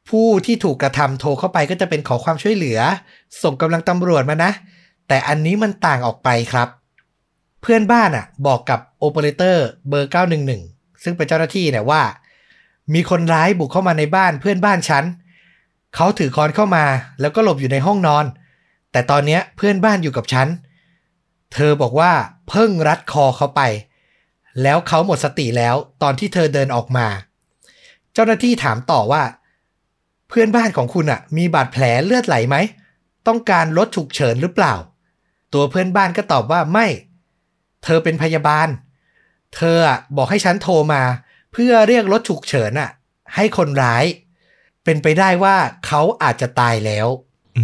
[0.10, 2.80] ผู้ที่ถูกกระทำโทรเข้าไปก็จะเป็นขอความช่วยเหลือ
[3.44, 4.52] ส่งกำลังตำรวจมานะ
[5.08, 6.68] แต่อันนี้มันต่างออกไปครับ
[7.62, 10.12] เพื่อนบ้านอะ บอกกับโอเปอเรเตอร์เบอร์
[10.56, 12.02] 911 ซึ่งเป็นเจ้าหน้าที่เนี่ยว่า
[12.94, 15.04] มีคนร้ายบุกเข้ามาในบ้านเพื่อนบ้านฉัน
[15.96, 16.86] เขาถือค้อนเข้ามา
[17.22, 18.26] แล้วก็หลบอยู่ในห้องนอน
[18.92, 20.48] แต่ตอนนี้เพื่อนบ้านอยู่กับฉัน
[21.54, 22.12] เธอบอกว่า
[22.50, 23.62] เพิ่งรัดคอเขาไป
[24.64, 27.08] แล้วเขาหมดสติแล้วตอนที่เธอเดินออกมา
[28.14, 29.24] เจ้าหน้าที่ถามต่อว่า
[30.30, 32.56] เพื่อนบ้านของคุณอะมีบาดแผลเลือดไหลไหม
[33.28, 34.74] ต้องการรถฉุกเฉินหรือเปล่า
[35.54, 36.88] ตัวเพื่อนบ้านก็ตอบว่าไม่
[37.84, 38.68] เธอเป็นพยาบาล
[39.56, 39.78] เธอ
[40.18, 41.02] บอกให้ฉันโทรมา
[41.54, 42.90] เพื่อเรียกรถฉุกเฉินอะ
[43.36, 44.06] ให้คนร้าย
[44.84, 45.56] เป็นไปได้ว่า
[45.88, 47.08] เขาอาจจะตายแล้ว
[47.58, 47.64] อื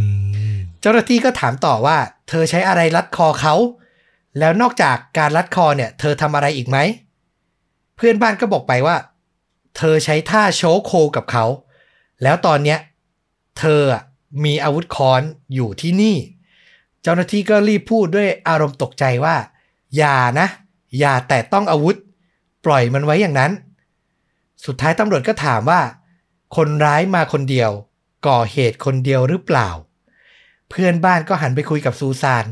[0.53, 1.97] มเจ้าหน้าที่ก็ถามต่อว่า
[2.29, 3.55] เธอใช้อะไรรัดคอเขา
[4.39, 6.77] แล้วนอกจากการรัดคอเนี่ย เธอทำอะไรอีกไหม
[7.95, 8.97] เพื่อนบ้านก็บอกไปว่า
[9.77, 11.45] เธอใช้ท่าโชว์โคกับเขา
[12.23, 12.79] แล้วตอนเนี้ย
[13.59, 14.03] เธออะ
[14.45, 15.21] มีอาวุธค้อน
[15.55, 16.17] อยู่ที่นี่
[17.01, 19.35] เจ้าหน้าที่ก็รีบพูดด้วยอารมณ์ตกใจว่า
[19.97, 20.47] อย่านะ
[20.99, 21.95] อย่าแต่ต้องอาวุธ
[22.65, 23.51] ปล่อยมันไว้อย่างนั้น
[24.65, 25.81] สุดท้ายตำรวจก็ถามว่า
[26.55, 27.71] คนร้ายมาคนเดียว
[28.27, 29.69] ก่อเหตุคนเดียวหรือเปล่า
[30.69, 32.45] เพื่อนบ้านก็หันไปคุยกับซูซาน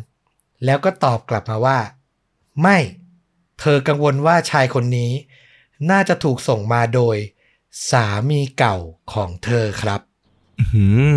[0.65, 1.79] แล้วก็ตอบกลับมาว่า
[2.61, 2.77] ไม่
[3.59, 5.11] เธอกังวลว่าชายคนนี้
[5.89, 7.17] น่าจะถูกส่งมาโดย
[7.91, 8.77] สามีเก่า
[9.13, 10.01] ของเธอครับ
[10.59, 11.15] อื้อหือ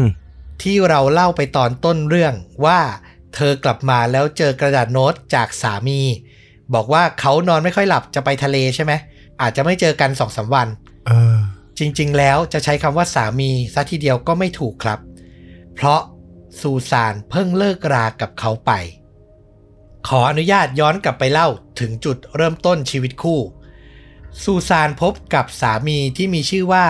[0.62, 2.80] ที่เราเล่าไปตอนต้นเรื่องว่า
[3.34, 6.00] เธอกลับมาแล้วเจอกระดาษโน้ตจากสามี
[6.74, 8.92] บอกว่าเขานอนไม่ค่อยหลับจะไปทะเลใช่ไหม
[9.40, 10.68] อาจจะไม่เจอกันสองสามวัน
[11.06, 11.36] เออ
[11.78, 14.98] จริงๆ แล้วจะใช้คำว่าสามีซะทีเดียวก็ไม่ถูกครับ
[15.74, 16.00] เพราะ
[16.60, 18.72] ซูซานเพิ่งเลิกรากับเขาไป
[20.08, 21.48] ขออนุญาตย้อนกลับไปเล่า
[21.80, 23.40] ถึงจุดเริ่มต้นชีวิตคู่
[24.42, 26.86] ซูซานพบกับสามีที่มีชื่อว่า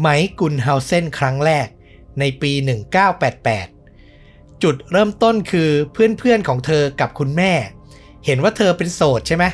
[0.00, 1.68] ไมค์กุนเฮาเซนครั้งแรก
[2.18, 2.52] ในปี
[3.36, 7.52] 1988 จุดเริ่มต้นคือเพื่อนๆของเธอกับคุณแม่
[8.24, 9.44] เห็นว่าเธอเป็นโสดใช่ไหม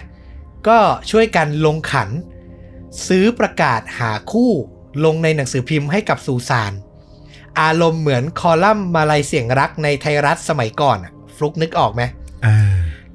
[0.68, 0.78] ก็
[1.10, 2.08] ช่วยกันลงขัน
[3.08, 4.50] ซื้อประกาศหาคู่
[5.04, 6.72] ลงในหนังสือพิมพ์ให้กับซูซาน
[7.60, 12.02] อารมณ์เหมือนคอลัมน์มาลัยเสียงรักในไทยรัฐสมัยก่อนอะฟลุกนึกออกไหม
[12.46, 12.56] อ่า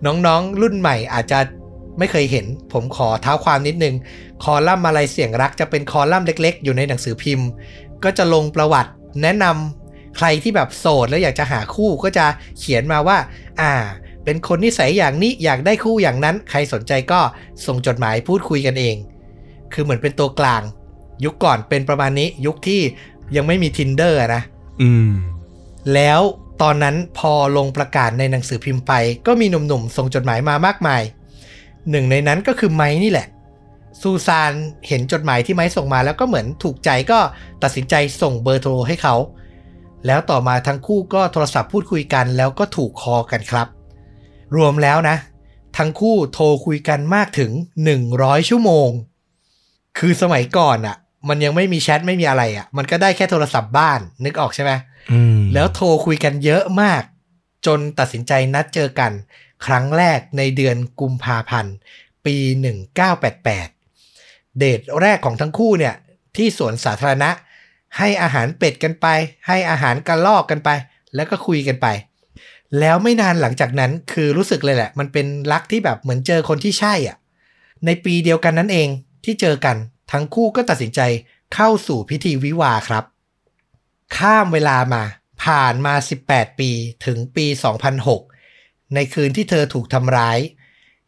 [0.05, 1.39] น้องๆรุ่นใหม่อาจจะ
[1.99, 3.95] ไม่เคยเห็น ผมขอเท้าความนิดนึง
[4.43, 7.47] คอลัมน์มาลัยเสียงรักจะเป็นคอลัมน์เล็ก ๆ อยู่ในหนังสือพิมพ์
[8.03, 12.25] ก็จะลงประวัติแนะนำใครที่แบบโสดแล้วอยากจะหาคู่ก็จะ
[12.59, 13.17] เขียนมาว่า
[13.61, 13.73] อ่า
[14.23, 17.19] เป็นคนนิสัยอย่างนี้อยากได้คู่อย่างนั้น ใครสนใจก็
[17.65, 18.95] ส่งจดหมายพูดคุยกันเอง
[19.73, 20.61] คือเหมือนเป็นตัวกลาง
[21.25, 22.81] ยุคก่อนเป็นประมาณนี้ยุคที่
[23.35, 24.43] ยังไม่มี tinder อะนะ
[24.81, 25.11] อืม
[25.93, 26.21] แล้ว
[26.61, 28.93] ตอนนั้นพอลงประกาศในหนังสือพิมพ์ไป
[29.27, 31.01] ก็มีหนุ่มๆ ส่งจดหมายมามากมาย
[31.91, 33.27] หนึ่งในนั้นก็คือไม้นี่แหละ
[34.01, 34.51] ซูซาน
[34.87, 37.19] เห็นจดหมายที่ไม้ส่งมาแล้วก็เหมือนถูกใจก็
[37.63, 39.15] ตัดสินใจส่งเบอร์โทรให้เขา
[40.05, 43.67] แล้วต่อมาทั้งคู่ก็โทรศัพท์พูดคุยกัน แล้วก็ถูกคอกันครับ
[44.55, 45.17] รวมแล้วนะ
[45.77, 47.51] ทั้งคู่โทรคุยกันมากถึง
[47.99, 48.89] 100 ชั่วโมง
[49.97, 50.97] คือสมัยก่อนอะ่ะ
[51.29, 54.71] มันยังไม่มีแชทไม่มีอะไรอะ่ะ มันก็ได้แค่โทรศัพท์บ้านนึกออกใช่ไหม
[55.11, 57.03] อืมแล้วโทรคุยกันเยอะมาก
[57.65, 59.11] จนตัดสินใจนัดเจอกัน
[59.65, 61.73] ครั้งแรกในเดือนกุมภาพันธ์
[62.25, 62.37] ปี
[63.23, 65.95] 1988 เดทแรกของทั้งคู่เนี่ย
[66.35, 67.29] ที่สวนสาธารณะ
[67.97, 69.07] ให้อาหารเป็ดกันไป
[69.47, 70.69] ให้อาหารกระลอกกันไป
[71.15, 71.87] แล้วก็คุยกันไป
[72.79, 77.17] แล้วไม่นานหลังจากนั้นคือรู้สึกเลยแหละ มันเป็นรักที่แบบเหมือนเจอคนที่ใช่อะ
[77.85, 78.87] ในปีเดียวกันนั่นเอง
[79.23, 79.77] ที่เจอกัน
[80.11, 81.01] ทั้งคู่ก็ตัดสินใจ
[81.55, 83.03] เข้าสู่พิธีวิวาห์ครับ
[84.17, 85.03] ข้ามเวลามา
[85.43, 85.93] ผ่านมา
[86.25, 86.69] 18 ปี
[87.05, 87.45] ถึงปี
[88.19, 90.39] 2006 ในคืนที่เธอถูกทำร้าย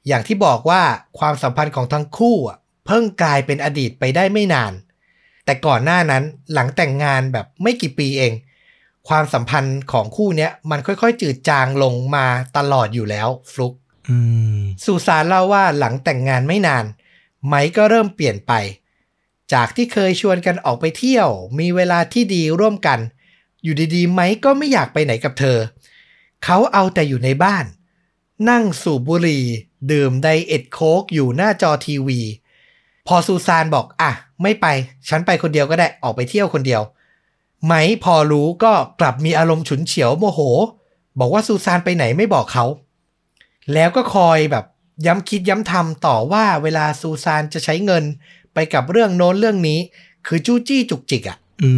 [0.07, 0.81] อย่างที่บอกว่า
[1.19, 4.73] ความสัมพันธ์ของทั้งคู่อะเพิ่งกลายเป็นอดีตไปได้ไม่นาน
[5.45, 8.33] แต่ก่อนหน้านั้นหลังแต่งงานแบบไม่กี่ปีเอง
[9.09, 12.25] ความสัมพันธ์ของคู่เนี้ยมันค่อยๆ จืดจางลงมา
[12.57, 13.73] ตลอดอยู่แล้วฟลุก
[14.09, 14.17] อื
[14.57, 16.85] มสุสานเล่าว่าหลังแต่งงานไม่นาน
[17.47, 18.53] ไมค์ก็เริ่มเปลี่ยนไป
[19.53, 22.99] จากที่เคยชวนกันออกไปเที่ยว มีเวลาที่ดีร่วมกัน
[23.63, 25.57] อยู่ดีๆ ไมค์ก็ไม่อยากไปไหนกับเธอ
[26.43, 27.65] เขาเอาแต่อยู่ในบ้าน
[28.49, 29.43] นั่งสูบบุหรี่
[29.91, 32.19] ดื่มไดเอทโค้กอยู่หน้าจอทีวี
[33.07, 34.65] พอซูซานบอกอะ ไม่ไป
[35.09, 36.81] ฉันไปคนเดียวก็ได้ออกไปเที่ยวคนเดียว
[37.65, 40.39] ไมค์พอรู้ก็กลับมีอารมณ์ฉุนเฉียวโมโห
[41.19, 42.65] บอกว่าซูซานไปไหนไม่บอกเขา
[43.73, 44.65] แล้วก็คอยแบบ
[45.05, 48.03] ย้ำคิดย้ำทำต่อว่าเวลาซูซานจะใช้เงิน
[48.53, 49.79] ไปกับเรื่องโน้นเรื่องนี้
[50.27, 51.71] คือจู้จี้จุกจิกอะ่ะอื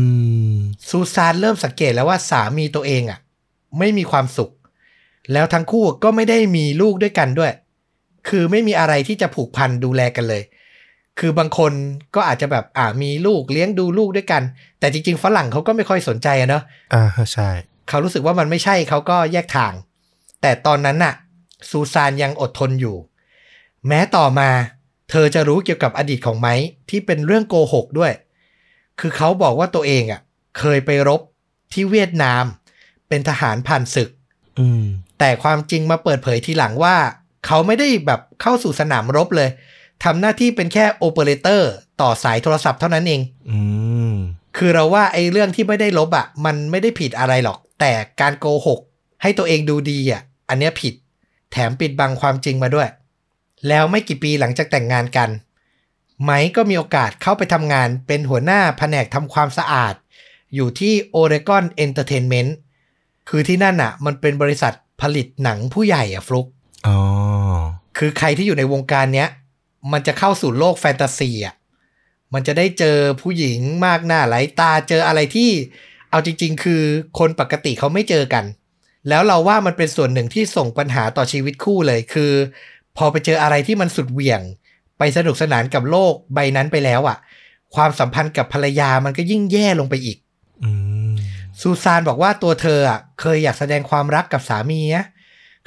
[0.53, 0.55] ม
[0.89, 3.19] ซูซานเริ่มสังเกตแล้วว่าสามีตัวเองอะ่ะ
[3.79, 4.51] ไม่มีความสุข
[5.34, 7.51] แล้วทั้งคู่ก็ไม่ได้มีลูกด้วยกันด้วย
[8.29, 10.43] คือไม่มีอะไรที่จะผูกพันดูแลกันเลย
[11.19, 11.71] คือบางคน
[12.15, 14.43] ก็อาจจะแบบอ่ามีลูกเลี้ยงดูลูกด้วยกัน
[14.79, 17.03] แต่จริง ๆ ฝรั่งเขาก็ไม่ค่อยสนใจอะเนาะอ่า
[17.34, 17.49] ใช่
[17.89, 19.73] เขารู้สึกว่ามันไม่ใช่เขาก็แยกทาง
[20.41, 21.13] แต่ตอนนั้นน่ะ
[21.69, 22.95] ซูซานยังอดทนอยู่
[23.88, 24.50] แม้ต่อมา
[25.10, 26.54] เธอจะรู้เกี่ยวกับอดีตของไม้
[26.89, 28.12] ที่เป็นเรื่องโกหกด้วย
[29.00, 30.22] คือเขาบอกว่าตัวเองอะ
[30.60, 31.22] เคยไปรบ
[31.74, 32.44] ที่เวียดนาม
[33.10, 34.10] เป็นทหารผ่านศึก
[34.60, 34.84] อืม
[35.20, 36.96] แต่ความจริงมาเปิดเผยทีหลังว่า
[37.46, 39.50] เขาไม่ได้แบบเข้าสู่สนามรบเลย
[40.04, 43.60] ทำหน้าที่เป็นแค่โอเปอเรเตอร์ต่อสายโทรศัพท์เท่านั้นเองอื
[44.13, 44.15] ม
[44.58, 47.91] คือเราว่าไอ้เรื่องที่ไม่ได้ลบอะ มันไม่ได้ผิดอะไรหรอก แต่
[48.22, 48.80] การโกหก
[49.22, 50.94] ให้ตัวเองดูดีอะ อันเนี้ยผิด
[51.52, 52.88] แถมปิดบังความจริงมาด้วย
[53.67, 55.30] แล้วไม่กี่ปีหลังจากแต่งงานกัน
[56.24, 59.93] ไมค์ก็มีโอกาสเข้าไปทำงานเป็นหัวหน้าแผนกทำความสะอาด
[60.56, 62.52] อยู่ที่ Oregon Entertainment
[63.30, 66.47] คือที่นั่นอะ มันเป็นบริษัทผลิตหนังผู้ใหญ่อะฟลุก
[66.88, 66.97] อ๋อ
[67.97, 69.30] คือใครที่อยู่ในวงการเนี้ย
[69.91, 71.56] มันจะเข้าสู่โลกแฟนตาซีอะ
[72.34, 75.50] มันจะได้เจอผู้หญิงมากหน้าหลายตาเจออะไรที่
[76.12, 76.84] เอาจริง ๆ คือ
[77.19, 78.45] คนปกติเขาไม่เจอกัน
[79.10, 82.34] แล้วเราว่ามันเป็นส่วนหนึ่งที่ส่งปัญหาต่อชีวิตคู่เลย คือ
[82.97, 84.41] พอไปเจออะไรที่มันสุดเหวี่ยง
[84.97, 87.17] ไปสนุกสนานกับโลกใบนั้นไปแล้วอะ
[87.75, 90.17] ความสัมพันธ์กับภรรยามันก็ยิ่งแย่ลงไปอีก
[90.63, 90.71] อื
[91.10, 91.12] ม
[91.62, 95.06] ซูซานบอกว่าตัวเธออะเคยอยากแสดงความรักกับสามีนะ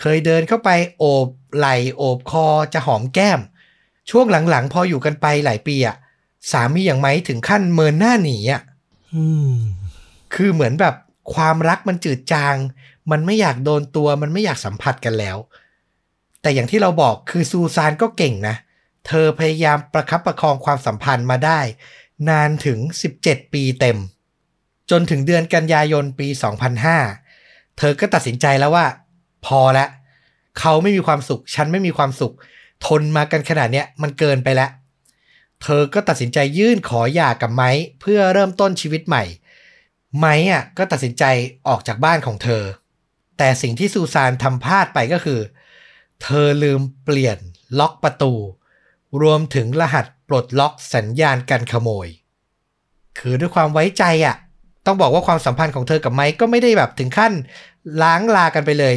[0.01, 3.41] เคยเดินเข้าไปโอบไหล่โอบคอจะหอมแก้ม
[4.11, 5.97] ช่วงหลังๆ พออยู่กันไปหลายปีอะ
[6.53, 8.63] สามีอย่างไม้ถึงขั้นเมินหน้าหนีอะ
[9.15, 9.55] อืม
[10.35, 10.95] คือเหมือนแบบ
[11.35, 12.57] ความรักมันจืดจาง
[13.11, 15.37] มันไม่อยากโดนตัวมันไม่อยากสัมผัสกันแล้ว
[16.45, 18.57] แต่อย่างที่เราบอกคือซูซานก็เก่งนะ
[19.07, 21.61] เธอพยายามประคับประคองความสัมพันธ์มาได้
[22.29, 22.79] นานถึง
[23.17, 23.99] 17 ปีเต็ม
[24.91, 26.29] จนถึงเดือนกันยายนปี
[27.03, 28.87] 2005 เธอก็ตัดสินใจแล้วว่า
[29.47, 29.87] พอละ
[30.59, 32.35] เขาไม่มีความสุข ฉันไม่มีความสุข
[32.87, 34.71] ทนมากันขนาดเนี้ยมันเกินไปแล้ว
[35.63, 39.25] เธอก็ตัดสินใจยื่นขอหย่ากับไม้เพื่อเริ่มต้นชีวิตใหม่
[40.19, 41.25] ไม้อะก็ตัดสินใจ
[41.69, 42.63] ออกจากบ้านของเธอ
[43.39, 47.39] แต่สิ่งที่ซูซานทำพลาดไปก็คือเเธอลืมเปลี่ยน
[47.79, 48.33] ล็อกประตู
[49.23, 52.09] รวมถึงรหัสปลดล็อกสัญญาณการขโมย
[53.19, 54.37] คือด้วยความไว้ใจอะ
[54.87, 57.33] ต้องบอกว่าความสัมพันธ์ของเธอกับไม้ก็ไม่ได้แบบถึงขั้น
[58.03, 58.95] ล้างลากันไปเลย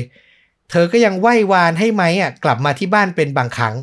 [0.69, 3.75] เธอก็ยังไหว้วานให้ไม้อะกลับมาที่บ้านเป็นบางครั้ง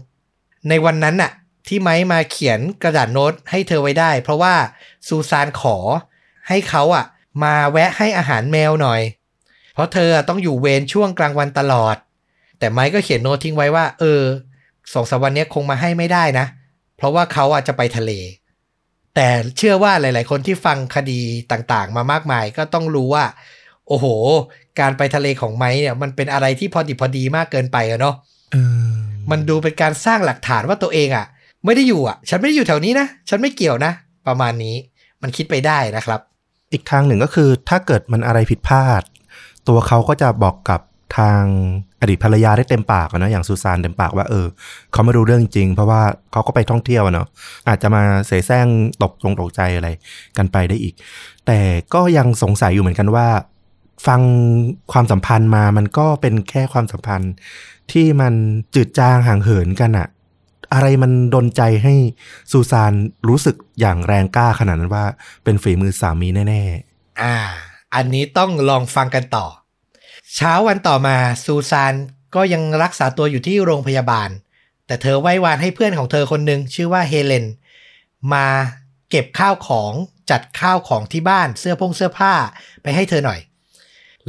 [0.69, 1.33] ในวันนั้นน่ะ
[1.69, 4.55] ที่ไม้มาเขียนกระดาษโน้ตให้เธอไว้ได้ เพราะว่า
[5.09, 5.77] ซูซานขอ
[6.49, 7.05] ให้เขาอะ
[7.43, 9.01] มาแวะให้อาหารแมวหน่อย
[9.75, 11.97] เพราะเธอต้องอยู่เวรช่วงกลางวันตลอด
[12.65, 14.23] แต่ไม้ก็เขียนโน้ตทิ้งไว้ว่า เออ
[14.93, 16.47] สองสามวันเนี้ยคงมาให้ไม่ได้นะ
[16.97, 18.11] เพราะว่าเขาอะจะไปทะเล
[19.15, 21.21] แต่เชื่อว่าหลาย ๆ คนที่ฟังคดี
[21.53, 23.25] ต่างๆ มามากมายก็ต้องรู้ว่า
[23.89, 24.07] โอ้โห
[24.81, 28.15] การไปทะเลของไม้เนี่ยมันเป็นอะไรที่พอดิบพอดีมากเกินไปอะเนาะ
[28.53, 28.57] เอ
[28.89, 28.93] อ
[29.31, 31.27] มันดูเป็นการสร้างหลักฐานว่าตัวเองอะ
[31.65, 33.93] ไม่ได้อยู่อะฉันไม่ได้อยู่แถวนี้นะฉันไม่เกี่ยวนะ
[34.27, 34.77] ประมาณนี้
[35.23, 36.21] มันคิดไปได้นะครับ
[36.73, 39.03] อีกทางหนึ่งก็คือถ้าเกิดมันอะไรผิดพลาด
[39.69, 40.81] ตัวเขาก็จะบอกกับ
[41.19, 41.43] ทาง
[42.05, 44.47] อดีตภรรยาได้เต็มปากนะอย่างซูซานเต็มปากว่าเออ
[44.93, 47.27] เขาไม่รู้เรื่องจริง เพราะว่าเขาก็ไปท่องเที่ยวเนาะ
[47.69, 48.67] อาจจะมาเสแสร้ง
[49.03, 49.89] ตกตรงตกใจอะไร
[50.37, 50.95] กันไปได้อีก
[51.47, 51.59] แต่
[51.95, 53.29] ก็ยังสงสัยอยู่เหมือนกันว่า
[54.07, 54.21] ฟัง
[54.93, 57.33] ความสัมพันธ์มามันก็เป็นแค่ความสัมพันธ์
[57.93, 58.35] ที่มัน
[58.75, 60.09] จืดจางห่างเหินกันอะ
[60.75, 61.95] อะไรมันดนใจให้
[62.53, 62.93] ซูซาน
[63.29, 65.05] รู้สึกอย่างแรงกล้าขนาดนั้นว่า
[65.45, 66.63] เป็นฝีมือสามีแน่
[66.93, 67.35] ๆ อ่า
[67.95, 69.47] อันนี้ต้องลองฟังกันต่อ
[70.35, 71.95] เช้าวันต่อมาซูซาน
[72.35, 74.31] ก็ยังรักษาตัวอยู่ที่โรงพยาบาล
[74.87, 77.47] แต่เธอไหว้วานให้เพื่อนของเธอคนหนึ่งชื่อว่าเฮเลน
[78.33, 78.47] มา
[79.11, 79.93] เก็บข้าวของ
[80.31, 82.35] จัดข้าวของที่บ้านเสื้อพงเสื้อผ้า
[82.83, 83.41] ไปให้เธอหน่อย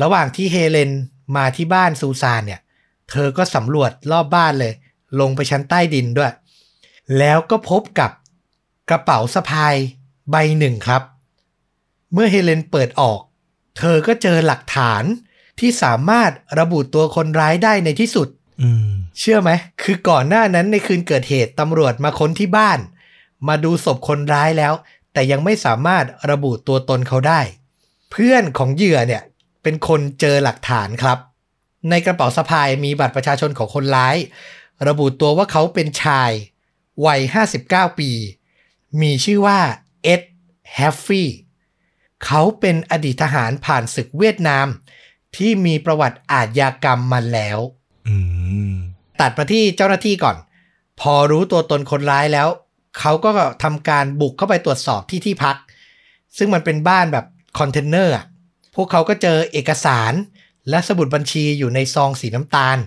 [0.02, 0.91] ระหว่างที่เฮเลน
[1.36, 2.62] มาที่บ้านซูซานเนี่ย
[3.10, 4.74] เธอก็สำรวจรอบบ้านเลย
[5.20, 6.32] ลงไปชั้นใต้ดินด้วย
[7.18, 8.12] แล้วก็พบกับ
[8.89, 9.76] กระเป๋าสะพาย
[10.32, 11.02] ใบหนึ่งครับ
[12.13, 13.20] เมื่อเฮเลนเปิดออก
[13.78, 15.04] เธอก็เจอหลักฐาน
[15.60, 18.89] ที่สามารถระบุตัวคนร้ายได้ในที่สุดๆอืม
[19.20, 22.80] เชื่อไหม คือก่อนหน้านั้นในคืนเกิดเหตุตำรวจมาค้นที่บ้าน
[23.48, 24.74] มาดูศพคนร้ายแล้ว
[25.13, 27.41] แต่ยังไม่สามารถระบุตัวตนเขาได้
[28.12, 29.24] เพื่อนของเหยื่อเนี่ย
[29.63, 31.18] เป็นคนเจอหลักฐานครับ
[31.89, 34.15] ในกระเป๋าสะพายมีบัตรประชาชนของคนร้าย
[34.88, 36.32] ระบุตัวว่าเขาเป็นชาย
[37.06, 37.22] วัย
[37.60, 38.12] 59 ปี
[39.02, 39.60] มีชื่อว่า
[40.04, 40.22] เอ็ด
[40.74, 41.30] แฮฟฟี่
[42.26, 44.68] เขาเป็นอดีตทหารผ่านศึกเวียดนาม
[45.38, 47.60] ที่มีประวัติอาชญากรรมมาแล้ว
[48.08, 48.15] อื
[48.71, 48.74] ม
[49.21, 50.38] ตัดมาที่เจ้าหน้าที่ก่อน
[51.02, 52.48] พอรู้ตัวตนคนร้ายแล้ว
[53.00, 53.30] เขาก็
[53.63, 55.56] ทำการบุกเข้าไปตรวจสอบที่ที่พัก
[56.38, 57.26] ซึ่งมันเป็นบ้านแบบ
[57.60, 58.26] คอนเทนเนอร์อะ
[58.76, 60.13] พวกเขาก็เจอเอกสาร
[60.69, 62.78] และสมุดบัญชีอยู่ในซองสีน้ำตาล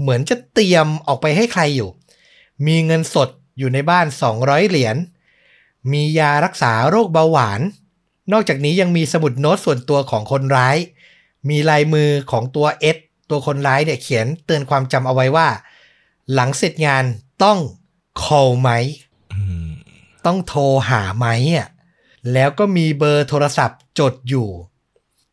[0.00, 1.90] เหมือนจะเตรียมออกไปให้ใครอยู่
[2.66, 4.06] มีเงินสดอยู่ในบ้าน
[4.38, 4.96] 200 เหรียญ
[5.92, 7.60] มียารักษาโรคเบาหวาน
[8.32, 10.76] นอกจากนี้ยังมีสมุดโน้ตส่วนตัวของคนร้าย
[11.48, 12.96] มีลายมือของตัวเอส
[13.30, 15.48] ตัวคนร้ายเนี่ยเขียนเตือนความจำเอาไว้ว่า
[16.32, 17.04] หลังเสร็จงาน
[17.44, 17.58] ต้อง
[18.22, 18.70] call ไหม
[19.34, 19.68] อืม
[20.26, 21.68] ต้องโทรหาไหมอะ
[22.32, 24.48] แล้วก็มีเบอร์โทรศัพท์จดอยู่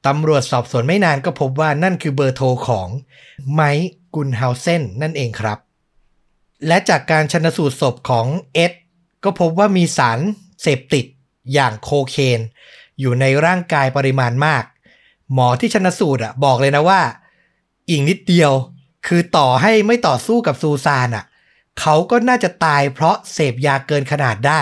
[0.08, 2.88] ตำรวจสอบสวนไม่นานก็พบว่านั่นคือเบอร์โทรของ
[3.54, 5.60] ไมค์กุนเฮาเซนนั่นเองครับ
[6.67, 8.71] และจากการชนสูตรศพของเอ็ด
[9.23, 10.19] ก็พบว่ามีสาร
[10.62, 11.06] เสพติด
[11.54, 12.39] อย่างโคเคน
[12.99, 14.63] อยู่ในร่างกายปริมาณมาก
[15.33, 17.01] หมอที่ชนสูตรอะ บอกเลยนะว่า
[17.89, 18.51] อีกนิดเดียว
[19.07, 21.25] คือต่อให้ไม่ต่อสู้กับซูซานอะ
[21.79, 24.62] เขาก็น่าจะตายเพราะเสพยาเกินขนาดได้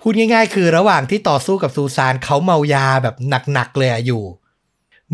[0.00, 3.16] พูดง่าย ๆ คือระหว่างที่ต่อสู้กับซูซานเขาเมายาแบบ
[3.52, 4.24] หนักๆเลยออยู่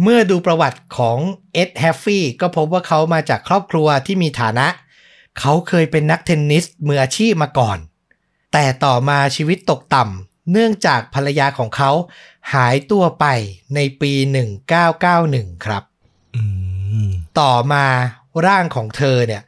[0.02, 1.18] เมื่อดูประวัติของ
[1.54, 4.66] เอ็ดแฮฟฟี่ก็พบว่าเขามาจากครอบครัวที่มีฐานะ
[5.40, 7.78] เขาเคยเป็นนักเทนนิสมืออาชีพมาก่อน
[8.52, 11.90] แต่ต่อมาชีวิตตกต่ำ เนื่องจากภรรยาของเขา
[12.54, 13.26] หายตัวไป
[13.74, 14.12] ในปี
[14.88, 15.82] 1991 ครับ
[16.36, 16.42] อื
[17.06, 17.86] มต่อมา
[18.46, 19.42] ร่างของเธอเนี่ย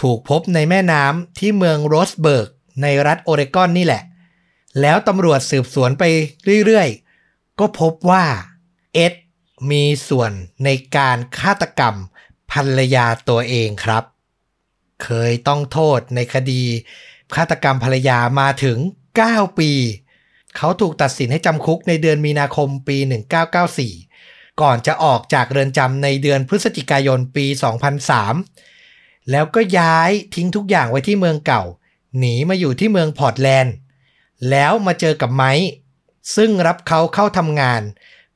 [0.00, 2.48] ถูกพบในแม่น้ำที่เมืองโรสเบิร์ก
[2.82, 4.02] ในรัฐโอเรกอนนี่แหละ
[4.80, 6.04] แล้วตำรวจสืบสวนไป
[6.66, 8.24] เรื่อยๆ ก็พบว่า
[8.94, 9.14] เอ็ด
[9.70, 10.32] มีส่วน
[10.64, 11.94] ในการฆาตกรรม
[12.52, 14.04] ภรรยาตัวเองครับ
[15.02, 16.62] เคยต้องโทษในคดี
[17.34, 18.78] ฆาตกรรมภรรยามาถึง
[19.18, 19.72] 9 ปี
[20.56, 22.98] เขาถูกตัดสินให้จำคุกในเดือนมีนาคมปี
[23.78, 27.46] 1994 ก่อนจะออกจากเรือนจำในเดือนพฤศจิกายนปี
[28.18, 31.62] 2003 แล้วก็ย้ายทิ้งทุกอย่างไว้ที่เมืองเก่า
[32.18, 33.74] หนีมาอยู่ที่เมืองพอร์ตแลนด์
[34.50, 35.52] แล้วมาเจอกับไมค์
[36.36, 37.82] ซึ่งรับเขาเข้าทำงาน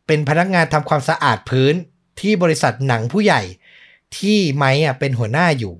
[0.06, 1.74] เป็นพนักงานทำความสะอาดพื้น
[2.20, 3.42] ที่บริษัทหนังผู้ใหญ่
[4.18, 5.74] ที่ไมค์อะเป็นหัวหน้าอยู่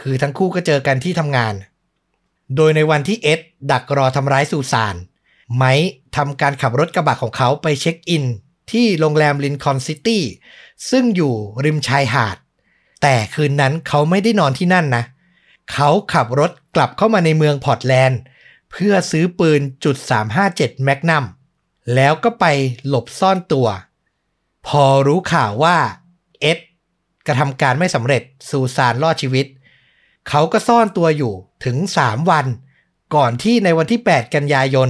[0.00, 1.54] คือทั้งคู่ก็เจอกันที่ทำงาน
[2.56, 4.96] โดยในวันที่เอ็ดดักรอทำร้ายซูซาน
[5.56, 5.72] ไมค์
[6.16, 8.24] ทำการขับรถกระบะของเขาไป check in
[8.72, 10.22] ที่โรงแรมลินคอ n ซิตี้
[10.90, 11.34] ซึ่งอยู่
[11.64, 12.36] ริมชายหาด
[13.02, 15.04] แต่คืนนั้นเขาไม่ได้นอนที่นั่นนะ
[15.72, 18.20] เขาขับรถกลับเข้ามาในเมืองพอร์ตแลนด์
[18.70, 19.96] เพื่อซื้อปืนจุด
[20.40, 21.24] 357แมกนัม
[21.94, 22.44] แล้วก็ไป
[22.88, 23.68] หลบซ่อนตัว
[24.66, 25.76] พอรู้ข่าวว่า
[26.40, 26.58] เอ็ด
[27.26, 29.46] กระทำการไม่สำเร็จซูซานรอดชีวิต
[30.28, 31.32] เขาก็ซ่อนตัวอยู่
[31.64, 32.46] ถึง 3 วัน
[33.14, 34.88] ก่อนที่ในวันที่ 8 กันยายน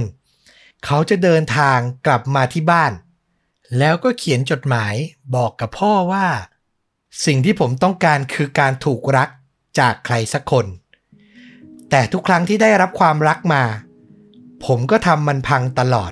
[0.85, 2.91] เขาจะเดินทางกลับมาที่บ้าน
[3.77, 4.95] แล้วก็เขียนจดหมาย
[5.35, 6.27] บอกกับพ่อว่า
[7.25, 9.29] สิ่งที่ผมต้องการคือการถูกรัก
[9.79, 10.65] จากใครสักคน
[11.89, 13.63] แต่ทุกครั้งที่ได้รับความรักมา
[14.65, 16.11] ผมก็ทำมันพังตลอด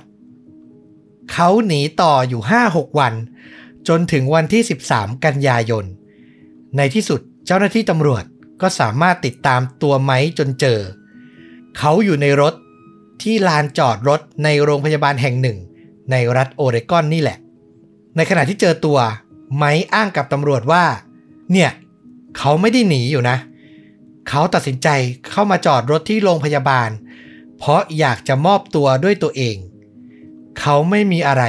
[1.32, 3.14] เขาหนีต่ออยู่ 5-6 วัน
[3.88, 5.84] จนถึงวันที่ 13 กันยายน
[6.76, 8.24] ในที่สุดเจ้าหน้าที่ตำรวจ
[8.62, 10.80] ก็สามารถติดตามตัวไม้จนเจอ
[11.78, 12.54] เขาอยู่ในรถ
[13.22, 15.58] ที่ลานจอดรถในโรงพยาบาลแห่งหนึ่ง
[16.10, 17.38] ในรัฐโอเรกอนนี่แหละ
[18.16, 18.98] ในขณะที่เจอตัว
[19.56, 20.84] ไม้อ้างกับตำรวจว่า
[21.52, 21.70] เนี่ย
[22.38, 23.36] เขาไม่ได้หนีอยู่นะ
[24.28, 24.88] เขาตัดสินใจ
[25.30, 26.90] เข้ามาจอดรถที่โรงพยาบาล
[27.58, 29.56] เพราะอยากจะมอบตัวด้วยตัวเอง
[30.60, 31.44] เขาไม่มีอะไร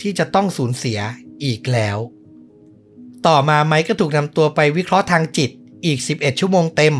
[0.00, 0.98] ที่จะต้องสูญเสีย
[1.44, 1.98] อีกแล้ว
[3.26, 5.50] ต่อมาไมค์ก็ถูกนำตัวไปวิเคราะห์ทางจิต
[5.84, 6.94] อีก 11 ชั่วโมงเต็ม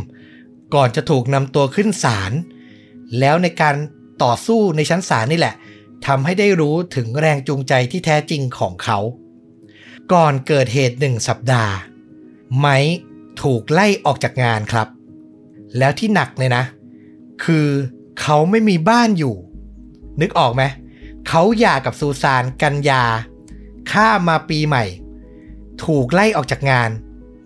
[0.75, 2.33] ก่อนจะถูกนำตัวขึ้นศาล
[3.19, 3.75] แล้วในการ
[4.23, 5.55] ต่อสู้ในชั้นศาลนี่แหละ
[6.07, 8.99] ทำให้ได้รู้ถึงแรงจูงใจที่แท้จริงของเขา
[10.13, 11.75] ก่อนเกิดเหตุหนึ่งสัปดาห์
[12.59, 12.99] ไมค์
[13.43, 14.89] ถูกไล่ออกจากงานครับ
[15.79, 16.65] แล้วที่หนักเลยนะ
[17.45, 17.69] คือ
[18.21, 19.35] เขาไม่มีบ้านอยู่
[20.21, 20.63] นึกออกไหม
[21.29, 23.05] เขาหย่ากับซูซานกันยา
[23.91, 24.85] ข้ามาปีใหม่
[25.85, 26.91] ถูกไล่ออกจากงาน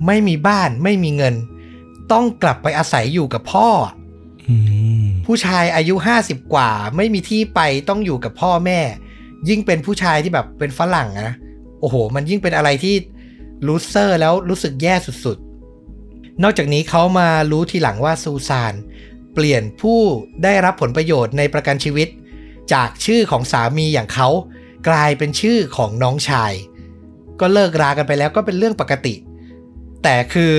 [0.07, 1.35] ไม่มีบ้านไม่มีเงิน
[2.13, 3.69] ต้องกลับไปอาศัยอยู่กับพ่อ
[5.27, 8.81] ผู้ชายอายุ 50 กว่า ไม่มีที่ไปต้องอยู่กับพ่อแม่
[9.49, 11.31] ยิ่งเป็นผู้ชายที่แบบเป็นฝรั่งนะ
[11.81, 12.95] โอ้โห มันยิ่งเป็นอะไรที่
[13.67, 18.75] ลูเซอร์แล้วรู้สึกแย่สุดๆ นอกจากนี้เขามารู้ทีหลังว่าซูซาน
[19.35, 20.01] เปลี่ยนผู้
[20.45, 22.09] ได้รับผลประโยชน์ในประกันชีวิต
[22.73, 24.29] จากชื่อของสามีอย่างเขา
[24.89, 26.53] กลายเป็นชื่อของน้องชาย
[27.41, 29.15] ก็เลิกรากันไปแล้วก็เป็นเรื่องปกติ
[30.03, 30.55] แต่คือ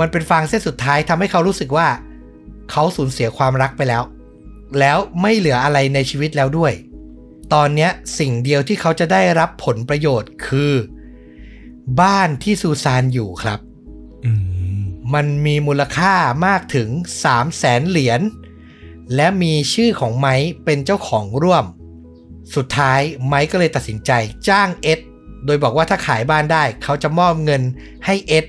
[0.00, 1.88] มันเป็นฟางเส้นสุดท้ายทำให้เขารู้สึกว่า
[2.70, 4.02] เขาสูญเสียความรักไปแล้ว
[4.80, 6.72] แล้วไม่เหลืออะไรในชีวิตแล้วด้วย
[7.54, 10.72] ตอนเนี้ยสิ่งเดียวที่เขาจะได้รับผลประโยชน์คือ
[12.00, 13.60] บ้านที่ซูซานอยู่ครับ
[14.24, 14.30] อื
[14.78, 14.80] ม
[15.14, 16.14] มันมีมูลค่า
[16.46, 16.88] มากถึง
[17.22, 18.20] 3 0 0แสนเหรียญ
[19.14, 21.64] และมีชื่อของไม้เป็นเจ้าของร่วม
[22.54, 24.10] สุดท้ายไม้ก็เลยตัดสินใจ
[24.48, 25.00] จ้างเอ็ด
[25.46, 27.62] โดยบอกว่าถ้าขายบ้านได้ เขาจะมอบเงิน
[28.06, 28.44] ให้เอ็ด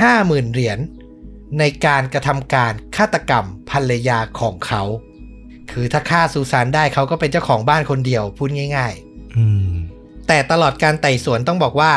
[0.00, 0.78] ห้าหมื่นเหรียญ
[1.58, 4.82] ในการกระทำการฆาตกรรมภรรยาของเขา
[5.70, 9.70] คือถ้าฆ่าซูซานได้เขาก็เป็นเจ้าของบ้านคนเดียวพูดง่ายๆอืม
[10.28, 11.92] แต่ตลอดการไต่สวนต้องบอกว่า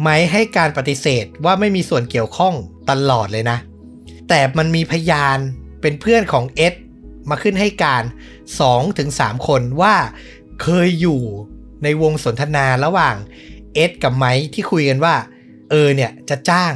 [0.00, 2.54] ไม้ให้การปฏิเสธว่าไม่มีส่วนเกี่ยวข้อง
[2.90, 3.58] ตลอดเลยนะ
[4.28, 5.38] แต่มันมีพยาน
[5.80, 6.74] เป็นเพื่อนของเอ็ด
[7.30, 8.02] มาขึ้นให้การ
[8.74, 9.94] 2-3คนว่า
[10.62, 11.20] เคยอยู่
[11.82, 13.16] ในวงสนทนาระหว่าง
[13.74, 15.14] เอ็ดกับไมค์ที่คุยกันว่า
[15.70, 16.72] เออเนี่ยจะจ้าง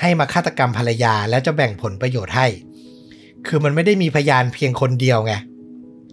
[0.00, 2.46] ให้มาฆาตกรรมภรรยาแล้วจะแบ่งผลประโยชน์ให้
[3.46, 5.34] คือมันไม่ได้มีพยานเพียงคนเดียวไง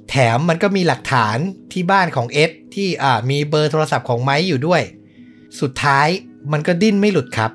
[0.09, 1.38] แถมมันก็มีหลักฐาน
[1.71, 4.81] ที่บ้านของเอ็ดที่อ่ามีเบอร์โทรศัพท์ของไมค์อยู่ด้วย
[5.59, 6.07] สุดท้าย
[6.51, 7.51] มันก็ดิ้นไม่หลุดครับ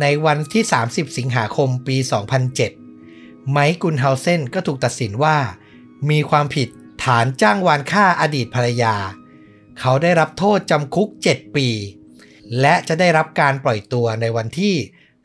[0.00, 1.96] ในวันที่ 30 สิงหาคมปี
[2.74, 5.36] 2007 ไมค์กุนเฮาเซนก็ถูกตัดสินว่า
[6.10, 6.68] มีความผิด
[7.04, 8.94] ฐานจ้างวานฆ่าอดีตภรรยา
[9.80, 11.68] เขาได้รับโทษจำคุก 7 ปี
[12.60, 14.74] และจะได้รับการปล่อยตัวในวันที่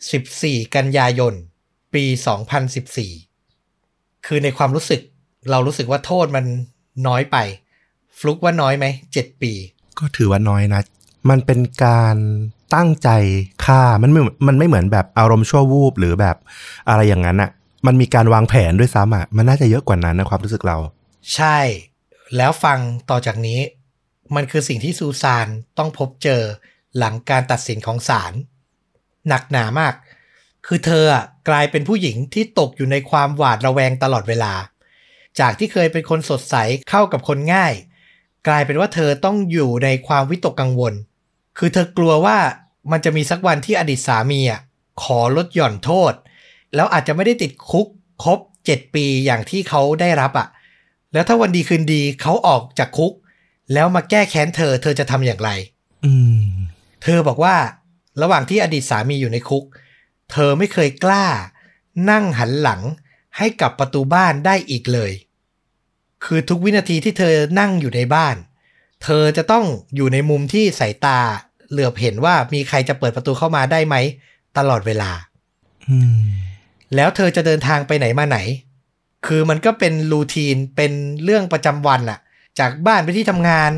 [0.06, 1.34] 14 กันยายน
[1.94, 2.06] ปี
[3.36, 5.02] 2014 คือในความรู้สึก
[5.52, 6.46] เรารู้สึกว่าโทษมัน
[7.08, 7.38] น้อยไป
[8.18, 8.86] ฟลุกว่าน้อยไหม
[9.16, 9.54] 7ปี
[10.00, 10.82] ก็ถือว่าน้อยนะ
[11.30, 12.18] มันเป็นการ
[12.76, 13.10] ตั้งใจ
[13.66, 16.38] ฆ่ามันไม่มันไม่เหมือนแบบอารมณ์ชั่ววูบหรือแบบ
[16.90, 17.52] อะไรอย่างนั้นอะ
[17.88, 20.78] มันมีการวางแผนด้วยซ้ำอะมันน่าจะเยอะกว่านั้นนะความรู้สึกเรา
[21.36, 21.60] ใช่
[22.38, 22.80] แล้วฟัง
[23.10, 23.60] ต่อจากนี้
[24.36, 26.42] มันคือสิ่งที่ซูซานต้องพบเจอ
[26.98, 28.34] หลังการตัดสินของศาล
[29.28, 29.94] หนักหนามาก
[30.66, 34.54] คือเธออะกลายเป็นผู้หญิงที่ตกอยู่ในความหวาดระแวงตลอดเวลา
[35.40, 36.56] จากที่เคยเป็นคนสดใส
[36.90, 37.74] เข้ากับคนง่าย
[38.48, 40.94] กลายเป็นว่าเธอต้องอยู่ในความวิตกกังวล
[41.58, 42.38] คือเธอกลัวว่า
[42.92, 44.62] มันจะมีสักวันที่อดีตสามีอะ
[45.04, 46.14] ขอลดหย่อนโทษ
[46.76, 47.88] แล้วอาจจะไม่ได้ติดคุก
[48.24, 50.48] ครบ 7 ปีอย่างที่เขาได้รับอะ
[51.14, 53.14] แล้วถ้าวันดีคืนดีเขาออกจากคุก
[53.74, 55.50] แล้วมาแก้แค้นเธอ เธอจะทำอย่างไร
[56.06, 56.44] อืม
[57.04, 57.56] เธอบอกว่า
[58.22, 59.64] ระหว่างที่อดีตสามีอยู่ในคุก
[60.32, 61.26] เธอไม่เคยกล้า
[62.10, 62.82] นั่งหันหลัง
[63.38, 65.12] ให้กับประตูบ้านได้อีกเลย
[66.24, 68.36] คือทุกวินาทีที่เธอนั่งอยู่ในบ้าน
[69.04, 69.66] เธอจะต้อง
[69.96, 71.20] อยู่ในมุมที่สายตา
[71.70, 73.96] เหลือบเห็นว่ามีใครจะเปิดประตูเข้ามาได้ไหม
[74.58, 75.12] ตลอดเวลา
[75.90, 76.28] อืม
[76.96, 78.40] แล้วเธอจะเดินทางไปไหนมาไหน
[79.28, 80.92] คือมันก็เป็นรูทีนเป็น
[81.24, 82.20] เรื่องประจำวันอะ
[82.60, 83.72] จากบ้านไปที่ทำงาน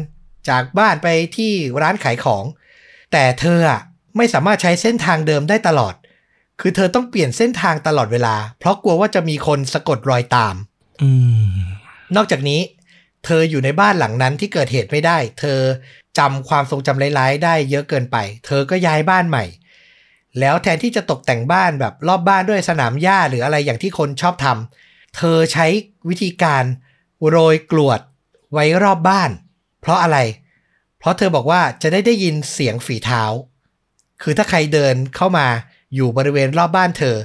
[0.49, 2.45] จากบ้านไปที่ร้านขายของ
[3.11, 3.81] แต่เธออะ
[4.17, 5.95] ไม่สามารถใช้เส้นทางเดิมได้ตลอด
[6.59, 10.55] คือเธอต้องเปลี่ยนเส้นทางตลอดเวลา เพราะกลัวว่าจะมีคนสะกดรอยตาม
[11.01, 11.09] อื
[11.51, 11.57] ม
[12.15, 12.61] นอกจากนี้
[13.25, 15.59] เธออยู่ในบ้านหลังนั้นที่เกิดเหตุไม่ได้ เธอ
[16.19, 19.45] จำความทรงจำร้ายๆได้เยอะเกินไป เธอก็ย้ายบ้านใหม่
[20.39, 25.67] แล้วแทนที่จะตกแต่งบ้านแบบรอบบ้านด้วยสนามหญ้าหรืออะไรอย่างที่คนชอบทำเธอใช้
[26.09, 26.63] วิธีการ
[27.29, 27.99] โรยกรวด
[28.53, 29.29] ไว้รอบบ้าน
[29.81, 30.17] เพราะอะไร
[30.99, 33.23] เพราะเธอบอกว่าจะได้ได้ยินเสียงฝีเท้า
[34.21, 35.47] คือถ้าใครเดินเข้ามา
[35.95, 37.15] อยู่บริเวณรอบบ้านเธอ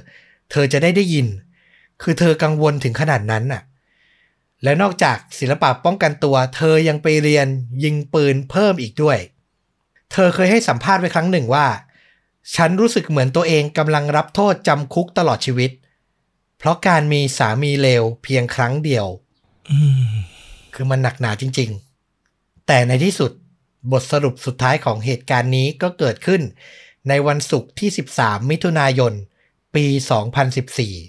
[0.51, 1.27] เธอจะได้ได้ยิน
[2.03, 3.63] คือเธอกังวลถึงขนาดนั้นน่ะ
[4.63, 7.47] และนอกจากศิลปะป้องกันตัว เธอยังไปเรียน
[7.85, 9.19] ยิงปืนเพิ่มอีกด้วย
[10.13, 11.67] เธอเคยให้สัมภาษณ์ไว้ครั้งหนึ่งว่า
[12.57, 15.71] ฉันรู้สึกเหมือนตัวเองกำลังรับโทษจำคุกตลอดชีวิต
[16.59, 19.07] เพราะการมีสามีเลวเพียงครั้งเดียว
[20.75, 21.71] คือมันหนักหนาจริง
[22.19, 23.33] ๆ แต่ในที่สุด
[23.93, 26.43] บทสรุปสุดท้ายของเหตุการณ์นี้ก็เกิดขึ้น
[27.09, 29.13] ในวันศุกร์ที่ 13 มิถุนายน
[29.75, 29.87] ปี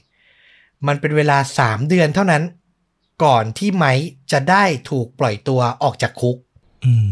[0.01, 2.43] 2014 มันเป็นเวลา 3 เดือนเท่านั้น
[3.23, 6.37] ก่อนที่ไมค์จะได้ถูกปล่อยตัวออกจากคุก
[6.85, 7.09] อืม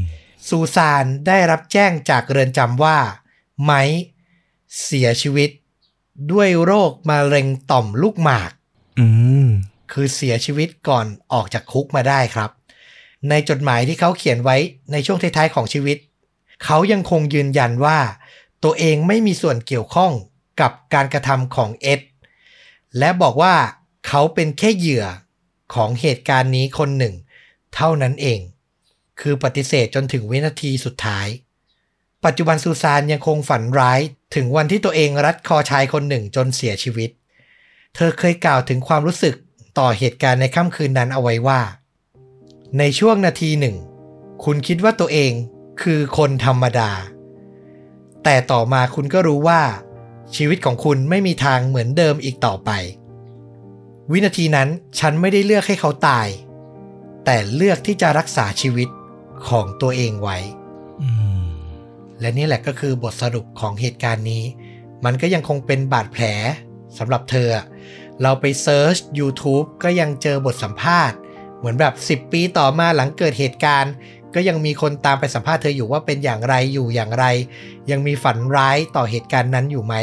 [0.48, 2.98] ซูซานได้รับแจ้งจากเรือนจำว่า
[3.64, 4.04] ไมค์
[4.84, 5.50] เสียชีวิต
[6.32, 8.52] ด้วยโรคมะเร็งต่อมลูกหมาก
[9.00, 9.08] อื
[9.46, 9.48] ม
[9.92, 12.50] คือเสียชีวิตก่อนออกจากคุกมาได้ครับ
[13.30, 14.58] ในจดหมายที่เขาเขียนไว้
[14.92, 15.98] ในช่วงท้ายๆของชีวิต
[16.64, 18.00] เขายังคงยืนยันว่า
[18.64, 20.14] ตัวเองไม่มีส่วนเกี่ยวข้อง
[20.62, 22.02] กับการกระทำของเอ็ด
[23.00, 23.56] และบอกว่า
[24.08, 25.06] เขาเป็นแค่เหยื่อ
[25.74, 27.16] ของเหตุการณ์นี้คนหนึ่ง
[27.76, 28.40] เท่านั้นเอง
[29.20, 31.28] คือปฏิเสธจนถึงวินาทีสุดท้าย
[32.26, 34.00] ปัจจุบันซูซานยังคงฝันร้าย
[34.36, 37.10] ถึงวันที่ตัวเองรัดคอชายคนหนึ่งจนเสียชีวิต
[37.96, 39.36] เธอเคยกล่าวถึงความรู้สึก
[39.80, 41.62] ต่อเหตุการณ์ในค่ำคืนนั้นเอาไว้ว่า
[42.80, 43.76] ในช่วงนาทีหนึ่ง
[44.44, 45.32] คุณคิดว่าตัวเอง
[45.82, 46.92] คือคนธรรมดา
[48.24, 49.62] แต่ต่อมาคุณก็รู้ว่า
[50.36, 52.72] ชีวิตของคุณไม่มีทางเหมือนเดิมอีกต่อไป
[54.12, 54.70] วินาทีนั้น
[55.00, 56.28] ฉันไม่ได้เลือกให้เขาตาย
[57.26, 58.90] แต่เลือกที่จะรักษาชีวิต
[59.50, 60.38] ของตัวเองไว้
[61.02, 61.10] อื
[61.42, 61.44] ม
[62.20, 64.44] และนี่แหละก็คือบทสรุปของเหตุการณ์นี้
[65.06, 66.24] มันก็ยังคงเป็นบาดแผล
[66.98, 67.50] สำหรับเธอ
[68.22, 71.18] เราไปเซิร์ช YouTube ก็ยังเจอบทสัมภาษณ์
[71.58, 73.94] เหมือนแบบ 10 ปีต่อมาหลังเกิดเหตุการณ์
[74.36, 77.26] ก็ยังมีคนตามไปสัมภาษณ์เธออยู่ว่าเป็นอย่างไรอยู่อย่างไร
[77.92, 79.96] ยังมีฝันร้ายต่อเหตุการณ์นั้นอยู่ไหม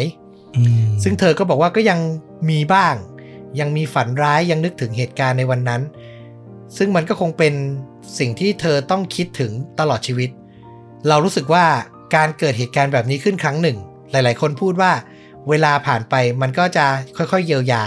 [0.56, 1.98] อืมซึ่งเธอก็บอกว่าก็ยัง
[2.50, 2.94] มีบ้าง
[3.60, 5.82] ยังมีฝันร้ายยังนึกถึงเหตุการณ์ในวันนั้น
[6.76, 7.54] ซึ่งมันก็คงเป็น
[8.18, 10.30] สิ่งที่เธอต้องคิดถึงตลอดชีวิต
[11.08, 11.64] เรารู้สึกว่า
[12.16, 13.78] การเกิดเหตุการณ์แบบนี้ขึ้นครั้งหนึ่ง
[14.10, 14.92] หลาย ๆ คนพูดว่า
[15.48, 17.82] เวลาผ่านไปมันก็จะค่อยๆเยียวยา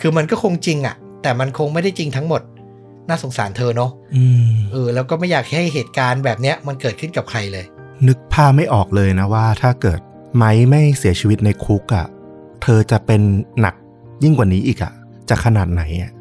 [0.00, 2.42] คือมันก็คงจริงอะ่ะ แต่มันคงไม่ได้จริงทั้งหมด
[3.10, 7.64] น่าสงสารเธอเนาะอืมเออแล้วก็ไม่อยากให้เหตุการณ์แบบเนี้ยมันเกิดขึ้นกับใครเลย
[8.08, 10.00] นึกภาพไม่ออกเลยนะว่าถ้าเกิด
[10.36, 12.06] ไม้ไม่เสียชีวิตในคุกอะ่ะ
[12.62, 13.22] เธอจะเป็น
[13.60, 13.74] หนัก
[14.22, 14.92] ยิ่งกว่านี้อีกอะ่ะ
[15.28, 16.12] จะขนาดไหนอะ่ะ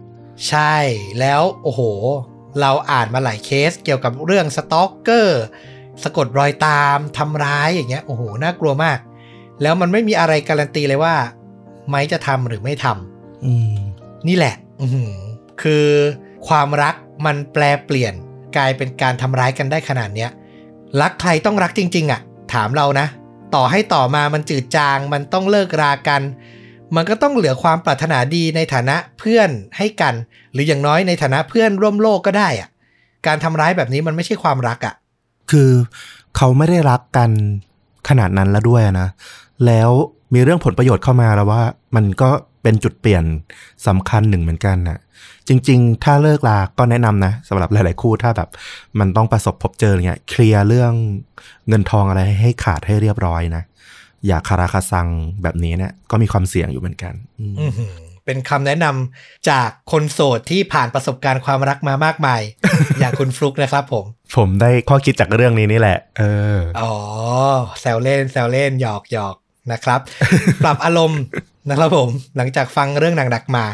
[0.47, 0.75] ใช่
[1.19, 1.81] แล้วโอ้โห
[2.61, 5.43] เราอ่านมาหลายเคสเกี่ยวกับเรื่องสตอกเกอร์
[6.03, 8.99] สะกดรอยตามทำร้ายอย่างเงี้ยโอ้โหน่ากลัวมาก
[9.61, 11.15] แล้วมันไม่มีอะไรการันตีเลยว่า
[11.89, 13.75] ไม้จะทำหรือไม่ทำอืม
[14.27, 15.13] นี่แหละอือหือ
[15.61, 15.85] คือ
[16.47, 18.13] ความรักมันแปลเปลี่ยน
[18.57, 20.29] กลายเป็นการทำร้ายกันได้ขนาดเนี้ย
[21.01, 22.21] รักใครต้องรักจริง ๆอะ่ะ
[22.53, 23.07] ถามเรานะ
[23.55, 26.21] ต่อให้ต่อมามันจืดจาง มันต้องเลิกรากัน
[26.95, 30.13] มันก็ต้องเหลือความปรารถนาดีในฐานะเพื่อนให้กัน
[30.53, 32.69] หรืออย่างน้อยในฐานะเพื่อนร่วมโลกก็ได้อะ่ะ
[33.27, 34.95] การทำร้ายแบบนี้มันไม่ใช่ความรักอะ
[35.51, 35.71] คือ
[36.35, 37.29] เขาไม่ได้รักกัน
[38.09, 39.07] ขนาดนั้นแล้วด้วยนะ
[39.65, 39.89] แล้ว
[40.33, 41.61] มีเรื่องผลประโยชน์เข้ามาแล้วว่า
[41.95, 42.29] มันก็
[42.63, 43.23] เป็นจุดเปลี่ยน
[43.87, 44.99] สำคัญหนึ่งเหมือนกันนะ
[45.47, 48.49] จริง ๆ ถ้าเลิกลาก็แนะนำนะสำหรับหลาย ๆ คู่ถ้าแบบ
[48.99, 50.93] มันต้องประสบพบเจออะไรเงี้ยเคลียร์เรื่อง
[51.67, 53.63] เงินทองอะไรให้ขาดให้เรียบร้อยนะ
[54.27, 55.07] อย่าคาราคาซัง
[55.43, 57.93] แบบนี้เนี่ยก็มีความเสี่ยงอยู่เหมือนกันอืมอือหือ
[58.25, 62.41] เป็นคำแนะนำจากคนโสดที่ผ่านประสบการณ์ความรักมามากมาย
[62.99, 64.05] อย่างคุณฟลุกนะครับผม
[64.35, 66.23] ผมได้ข้อคิดจากเรื่องนี้นี่แหละ เอ
[66.55, 66.93] อ อ๋อ
[67.81, 69.35] แซวเล่น แซวเล่นหยอกหยอก
[69.71, 69.99] นะครับ
[70.63, 71.21] ปรับอารมณ์
[71.69, 73.65] นะครับผมหลังจากฟังเรื่องหนักๆมา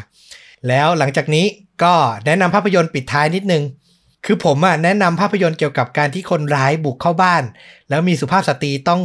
[0.68, 1.46] แล้วหลังจากนี้
[1.84, 1.93] ก็
[2.26, 3.64] แนะนำภาพยนตร์ปิดท้ายนิดนึง
[4.26, 7.43] คือผมอะแนะนำภาพยนตร์เกี่ยวกับการที่คนร้ายบุกเข้าบ้าน
[7.89, 9.02] แล้วมีสุภาพสตรีต้อง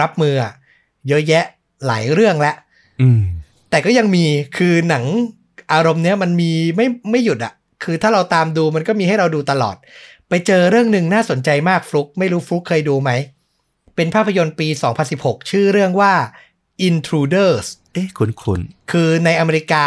[0.00, 0.52] รับมืออะ
[1.08, 1.44] เยอะแยะ
[1.86, 2.56] หลายเรื่องแล้ว
[3.00, 3.22] อืม
[3.70, 4.24] แต่ก็ยังมี
[4.56, 5.04] คือหนัง
[5.72, 7.52] อารมณ์เนี้ยมันมีไม่ไม่หยุดอะ
[7.84, 9.76] คือถ้าเราตามดูมันก็มีให้เราดูตลอด
[10.28, 13.10] ไปเจอเรื่องหนึ่งน่าสนใจมากฟลุก ไม่รู้ฟลุกเคยดูไหม
[13.96, 14.68] เป็นภาพยนตร์ปี
[15.08, 16.14] 2016 ชื่อเรื่องว่า
[16.88, 19.86] Intruders เอ๊ะคุณคุณคือในอเมริกา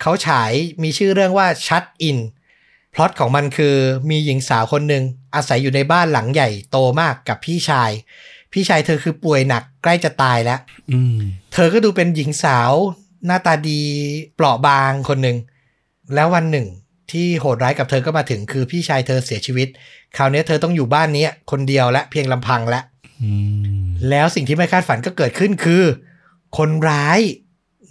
[0.00, 2.18] เขาฉายมีชื่อเรื่องว่า Shut In
[2.94, 3.74] พล็อตของมันคือ
[4.10, 7.90] มีหญิงสาวคนหนึ่งอาศัยอยู่ในบ้านหลังใหญ่โตมากกับพี่ชาย
[8.52, 10.60] พี่ชายเธอคือป่วยหนักใกล้จะตายแล้ว
[10.92, 11.20] อืม
[11.52, 12.72] เธอก็ดูเป็นหญิงสาว
[13.26, 13.80] หน้าตาดี
[14.34, 15.36] เปราะบางคนหนึ่ง
[16.14, 16.66] แล้ววันหนึ่ง
[17.10, 19.68] ที่โหดร้ายกับเธอก็มาถึงคือพี่ชายเธอเสียชีวิต
[20.16, 22.89] คราวนี้เธอต้องอยู่บ้านนี้คนเดียวและเพียงลำพังและอืม
[24.10, 25.82] แล้วสิ่งที่ไม่คาดฝันก็เกิดขึ้นคือ
[26.56, 27.20] คนร้าย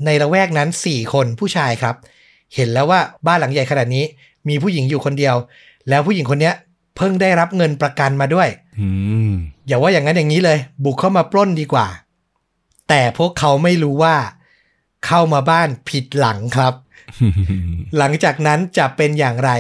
[0.06, 1.96] ในละแวกนั้นสี่คนผู้ชายครับ
[2.56, 4.06] เห็นแล้วว่าบ้านหลังใหญ่ขนาดนี้
[4.50, 5.36] มีผู้หญิงอยู่คนเดียว
[5.90, 6.56] แล้วผู้หญิงคนเนี้ย
[6.98, 8.50] เพิ่งได้รับเงินประกันมาด้วย
[8.80, 8.88] อื
[9.30, 9.32] ม
[9.68, 11.88] อย่าว่าอย่างนั้นอย่างนี้เลย บุกเข้ามาปล้นดีกว่า
[12.90, 14.16] แต่พวกเขาไม่รู้ว่า
[15.06, 16.74] เข้ามาบ้านผิดหลังครับ
[17.98, 19.52] หลังจากนั้นจะเป็นอย่างไร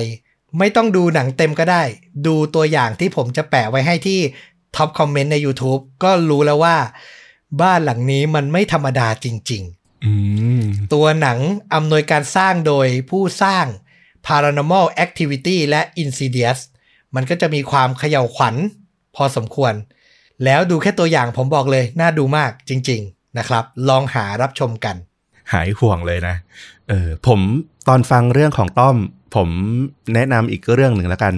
[0.58, 1.84] ไม่ต้องดูหนังเต็มก็ได้
[2.28, 4.20] ดูตัวอย่างที่ผมจะแปะไว้ให้ที่
[4.76, 6.78] ท็อปคอมเมนต์ใน YouTube ก็รู้แล้วว่า
[7.62, 9.64] บ้านหลังนี้มันไม่ธรรมดาจริง
[10.06, 10.14] อื
[10.62, 11.38] มๆตัวหนัง
[11.74, 13.66] อำนวยการสร้างโดยผู้สร้าง
[14.26, 16.60] Paranormal Activity และ Insidious
[17.16, 18.56] มันก็จะมีความเขย่าวขวัญ
[19.16, 19.74] พอสมควร
[20.46, 24.96] แล้วดูแค่ตัวอย่างผมบอกเลย น่าดูมากจริง ๆ นะครับ ลองหารับชมกัน
[25.54, 26.36] หายห่วงเลยนะ
[26.90, 27.40] เออผม
[27.88, 28.98] ตอนฟังเรื่องของต้อม
[29.36, 29.50] ผม
[30.16, 31.34] แนะนำอีกเรื่องหนึ่งแล้วกัน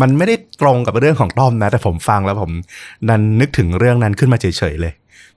[0.00, 2.50] มันไม่ได้ตรงกับเรื่องของต้อมนะ แต่ผมฟังแล้วผม
[3.08, 4.92] นันนึกถึงเรื่องนั้นขึ้นมาเฉยๆเลย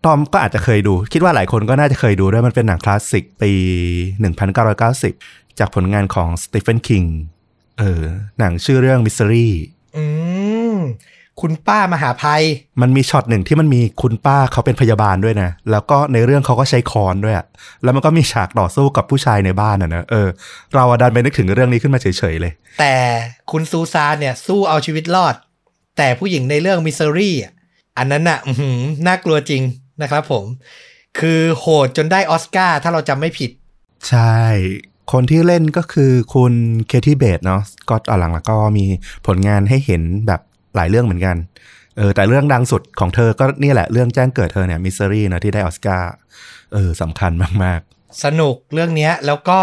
[0.06, 3.52] ต้อมก็อาจจะเคยดู คิดว่าหลายคนก็น่าจะเคยดูด้วยมันเป็นหนังคลาสสิกปี
[4.36, 7.04] 1990 จากผลงานของสตีเฟนคิง
[7.80, 8.04] เออ
[8.40, 9.50] หนังชื่อเรื่อง Mystery
[9.96, 10.04] อื
[10.76, 10.78] ม
[11.42, 12.44] คุณป้ามหาภัย
[12.82, 17.46] มันมีช็อตหนึ่งที่มันมีคุณป้าเขาเป็นพยาบาลด้วยนะ แล้วก็ในเรื่องเขาก็ใช้ค้อนด้วยอะ
[17.84, 20.28] แล้วมันก็มีฉากต่อสู้กับผู้ชายในบ้านอะนะเออ
[20.74, 22.96] เราอะดันไปนึกถึงเรื่องนี้ขึ้นมาเฉยๆเลย แต่
[23.52, 25.36] คุณซูซานเนี่ย สู้เอาชีวิตรอด
[25.98, 27.54] แต่ผู้หญิงในเรื่องมิส s รี่อะ
[27.98, 29.62] อันนั้นน่ะอื้อหือน่ากลัวจริง
[30.02, 30.46] นะครับผม
[31.20, 33.52] คือโหดจนได้ออสการ์ถ้าเราจำไม่ผิด
[34.10, 34.38] ใช่
[35.12, 36.54] คนที่เล่นก็คือคุณ
[36.88, 38.86] เคที่เบตเนาะก็ตอนหลังแล้วก็มี
[39.26, 40.42] ผลงานให้เห็นแบบ
[40.76, 41.38] หลายเรื่องเหมือนกัน
[41.98, 46.12] เออแต่เรื่องดังสุดของเธอก็นี่แหละเรื่องแจ้งเกิดเธอเนี่ยมิส s รี่นะที่ได้ออสการ์
[46.74, 47.32] เออสำคัญ
[47.64, 47.80] มาก
[48.24, 49.60] สนุกเรื่องเนี้ยแล้วก็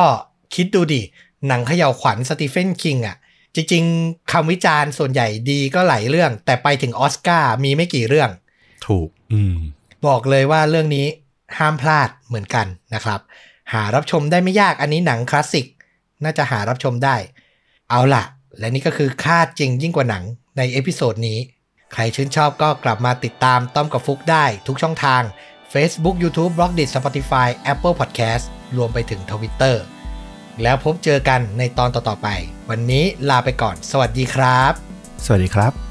[0.54, 1.02] คิดดูดิ
[1.48, 3.16] หนังเขย่าวขวัญสตีเฟนคิงอะ
[3.54, 9.56] จริง ๆคำวิจารณ์ส่วนใหญ่ดีก็หลายเรื่อง แต่ไปถึงออสการ์มีไม่กี่เรื่องๆถูก อืม
[10.06, 11.06] บอกเลยว่าเรื่องนี้
[11.58, 13.20] ห้ามพลาดเหมือนกันนะครับ
[13.72, 15.66] หารับชมได้ไม่ยากอันนี้หนังคลาสสิก
[16.24, 17.16] น่าจะหารับชมได้
[17.90, 18.24] เอาล่ะ
[18.58, 20.24] และนี่ก็คือฆาตจริงยิ่งกว่าหนัง
[20.56, 21.38] ใน episode นี้
[21.92, 25.22] ใครชื่นชอบก็กลับมาติดตามต้อมกับฟลุกได้ทุกช่องทาง
[25.72, 28.44] Facebook YouTube b l o g d i t Spotify Apple Podcast
[28.76, 29.76] รวมไปถึง Twitter
[30.62, 32.28] แล้วพบเจอกันในตอนต่อๆไป
[32.70, 34.72] วันนี้ลาไปก่อน สวัสดีครับ
[35.24, 35.89] สวัสดีครับ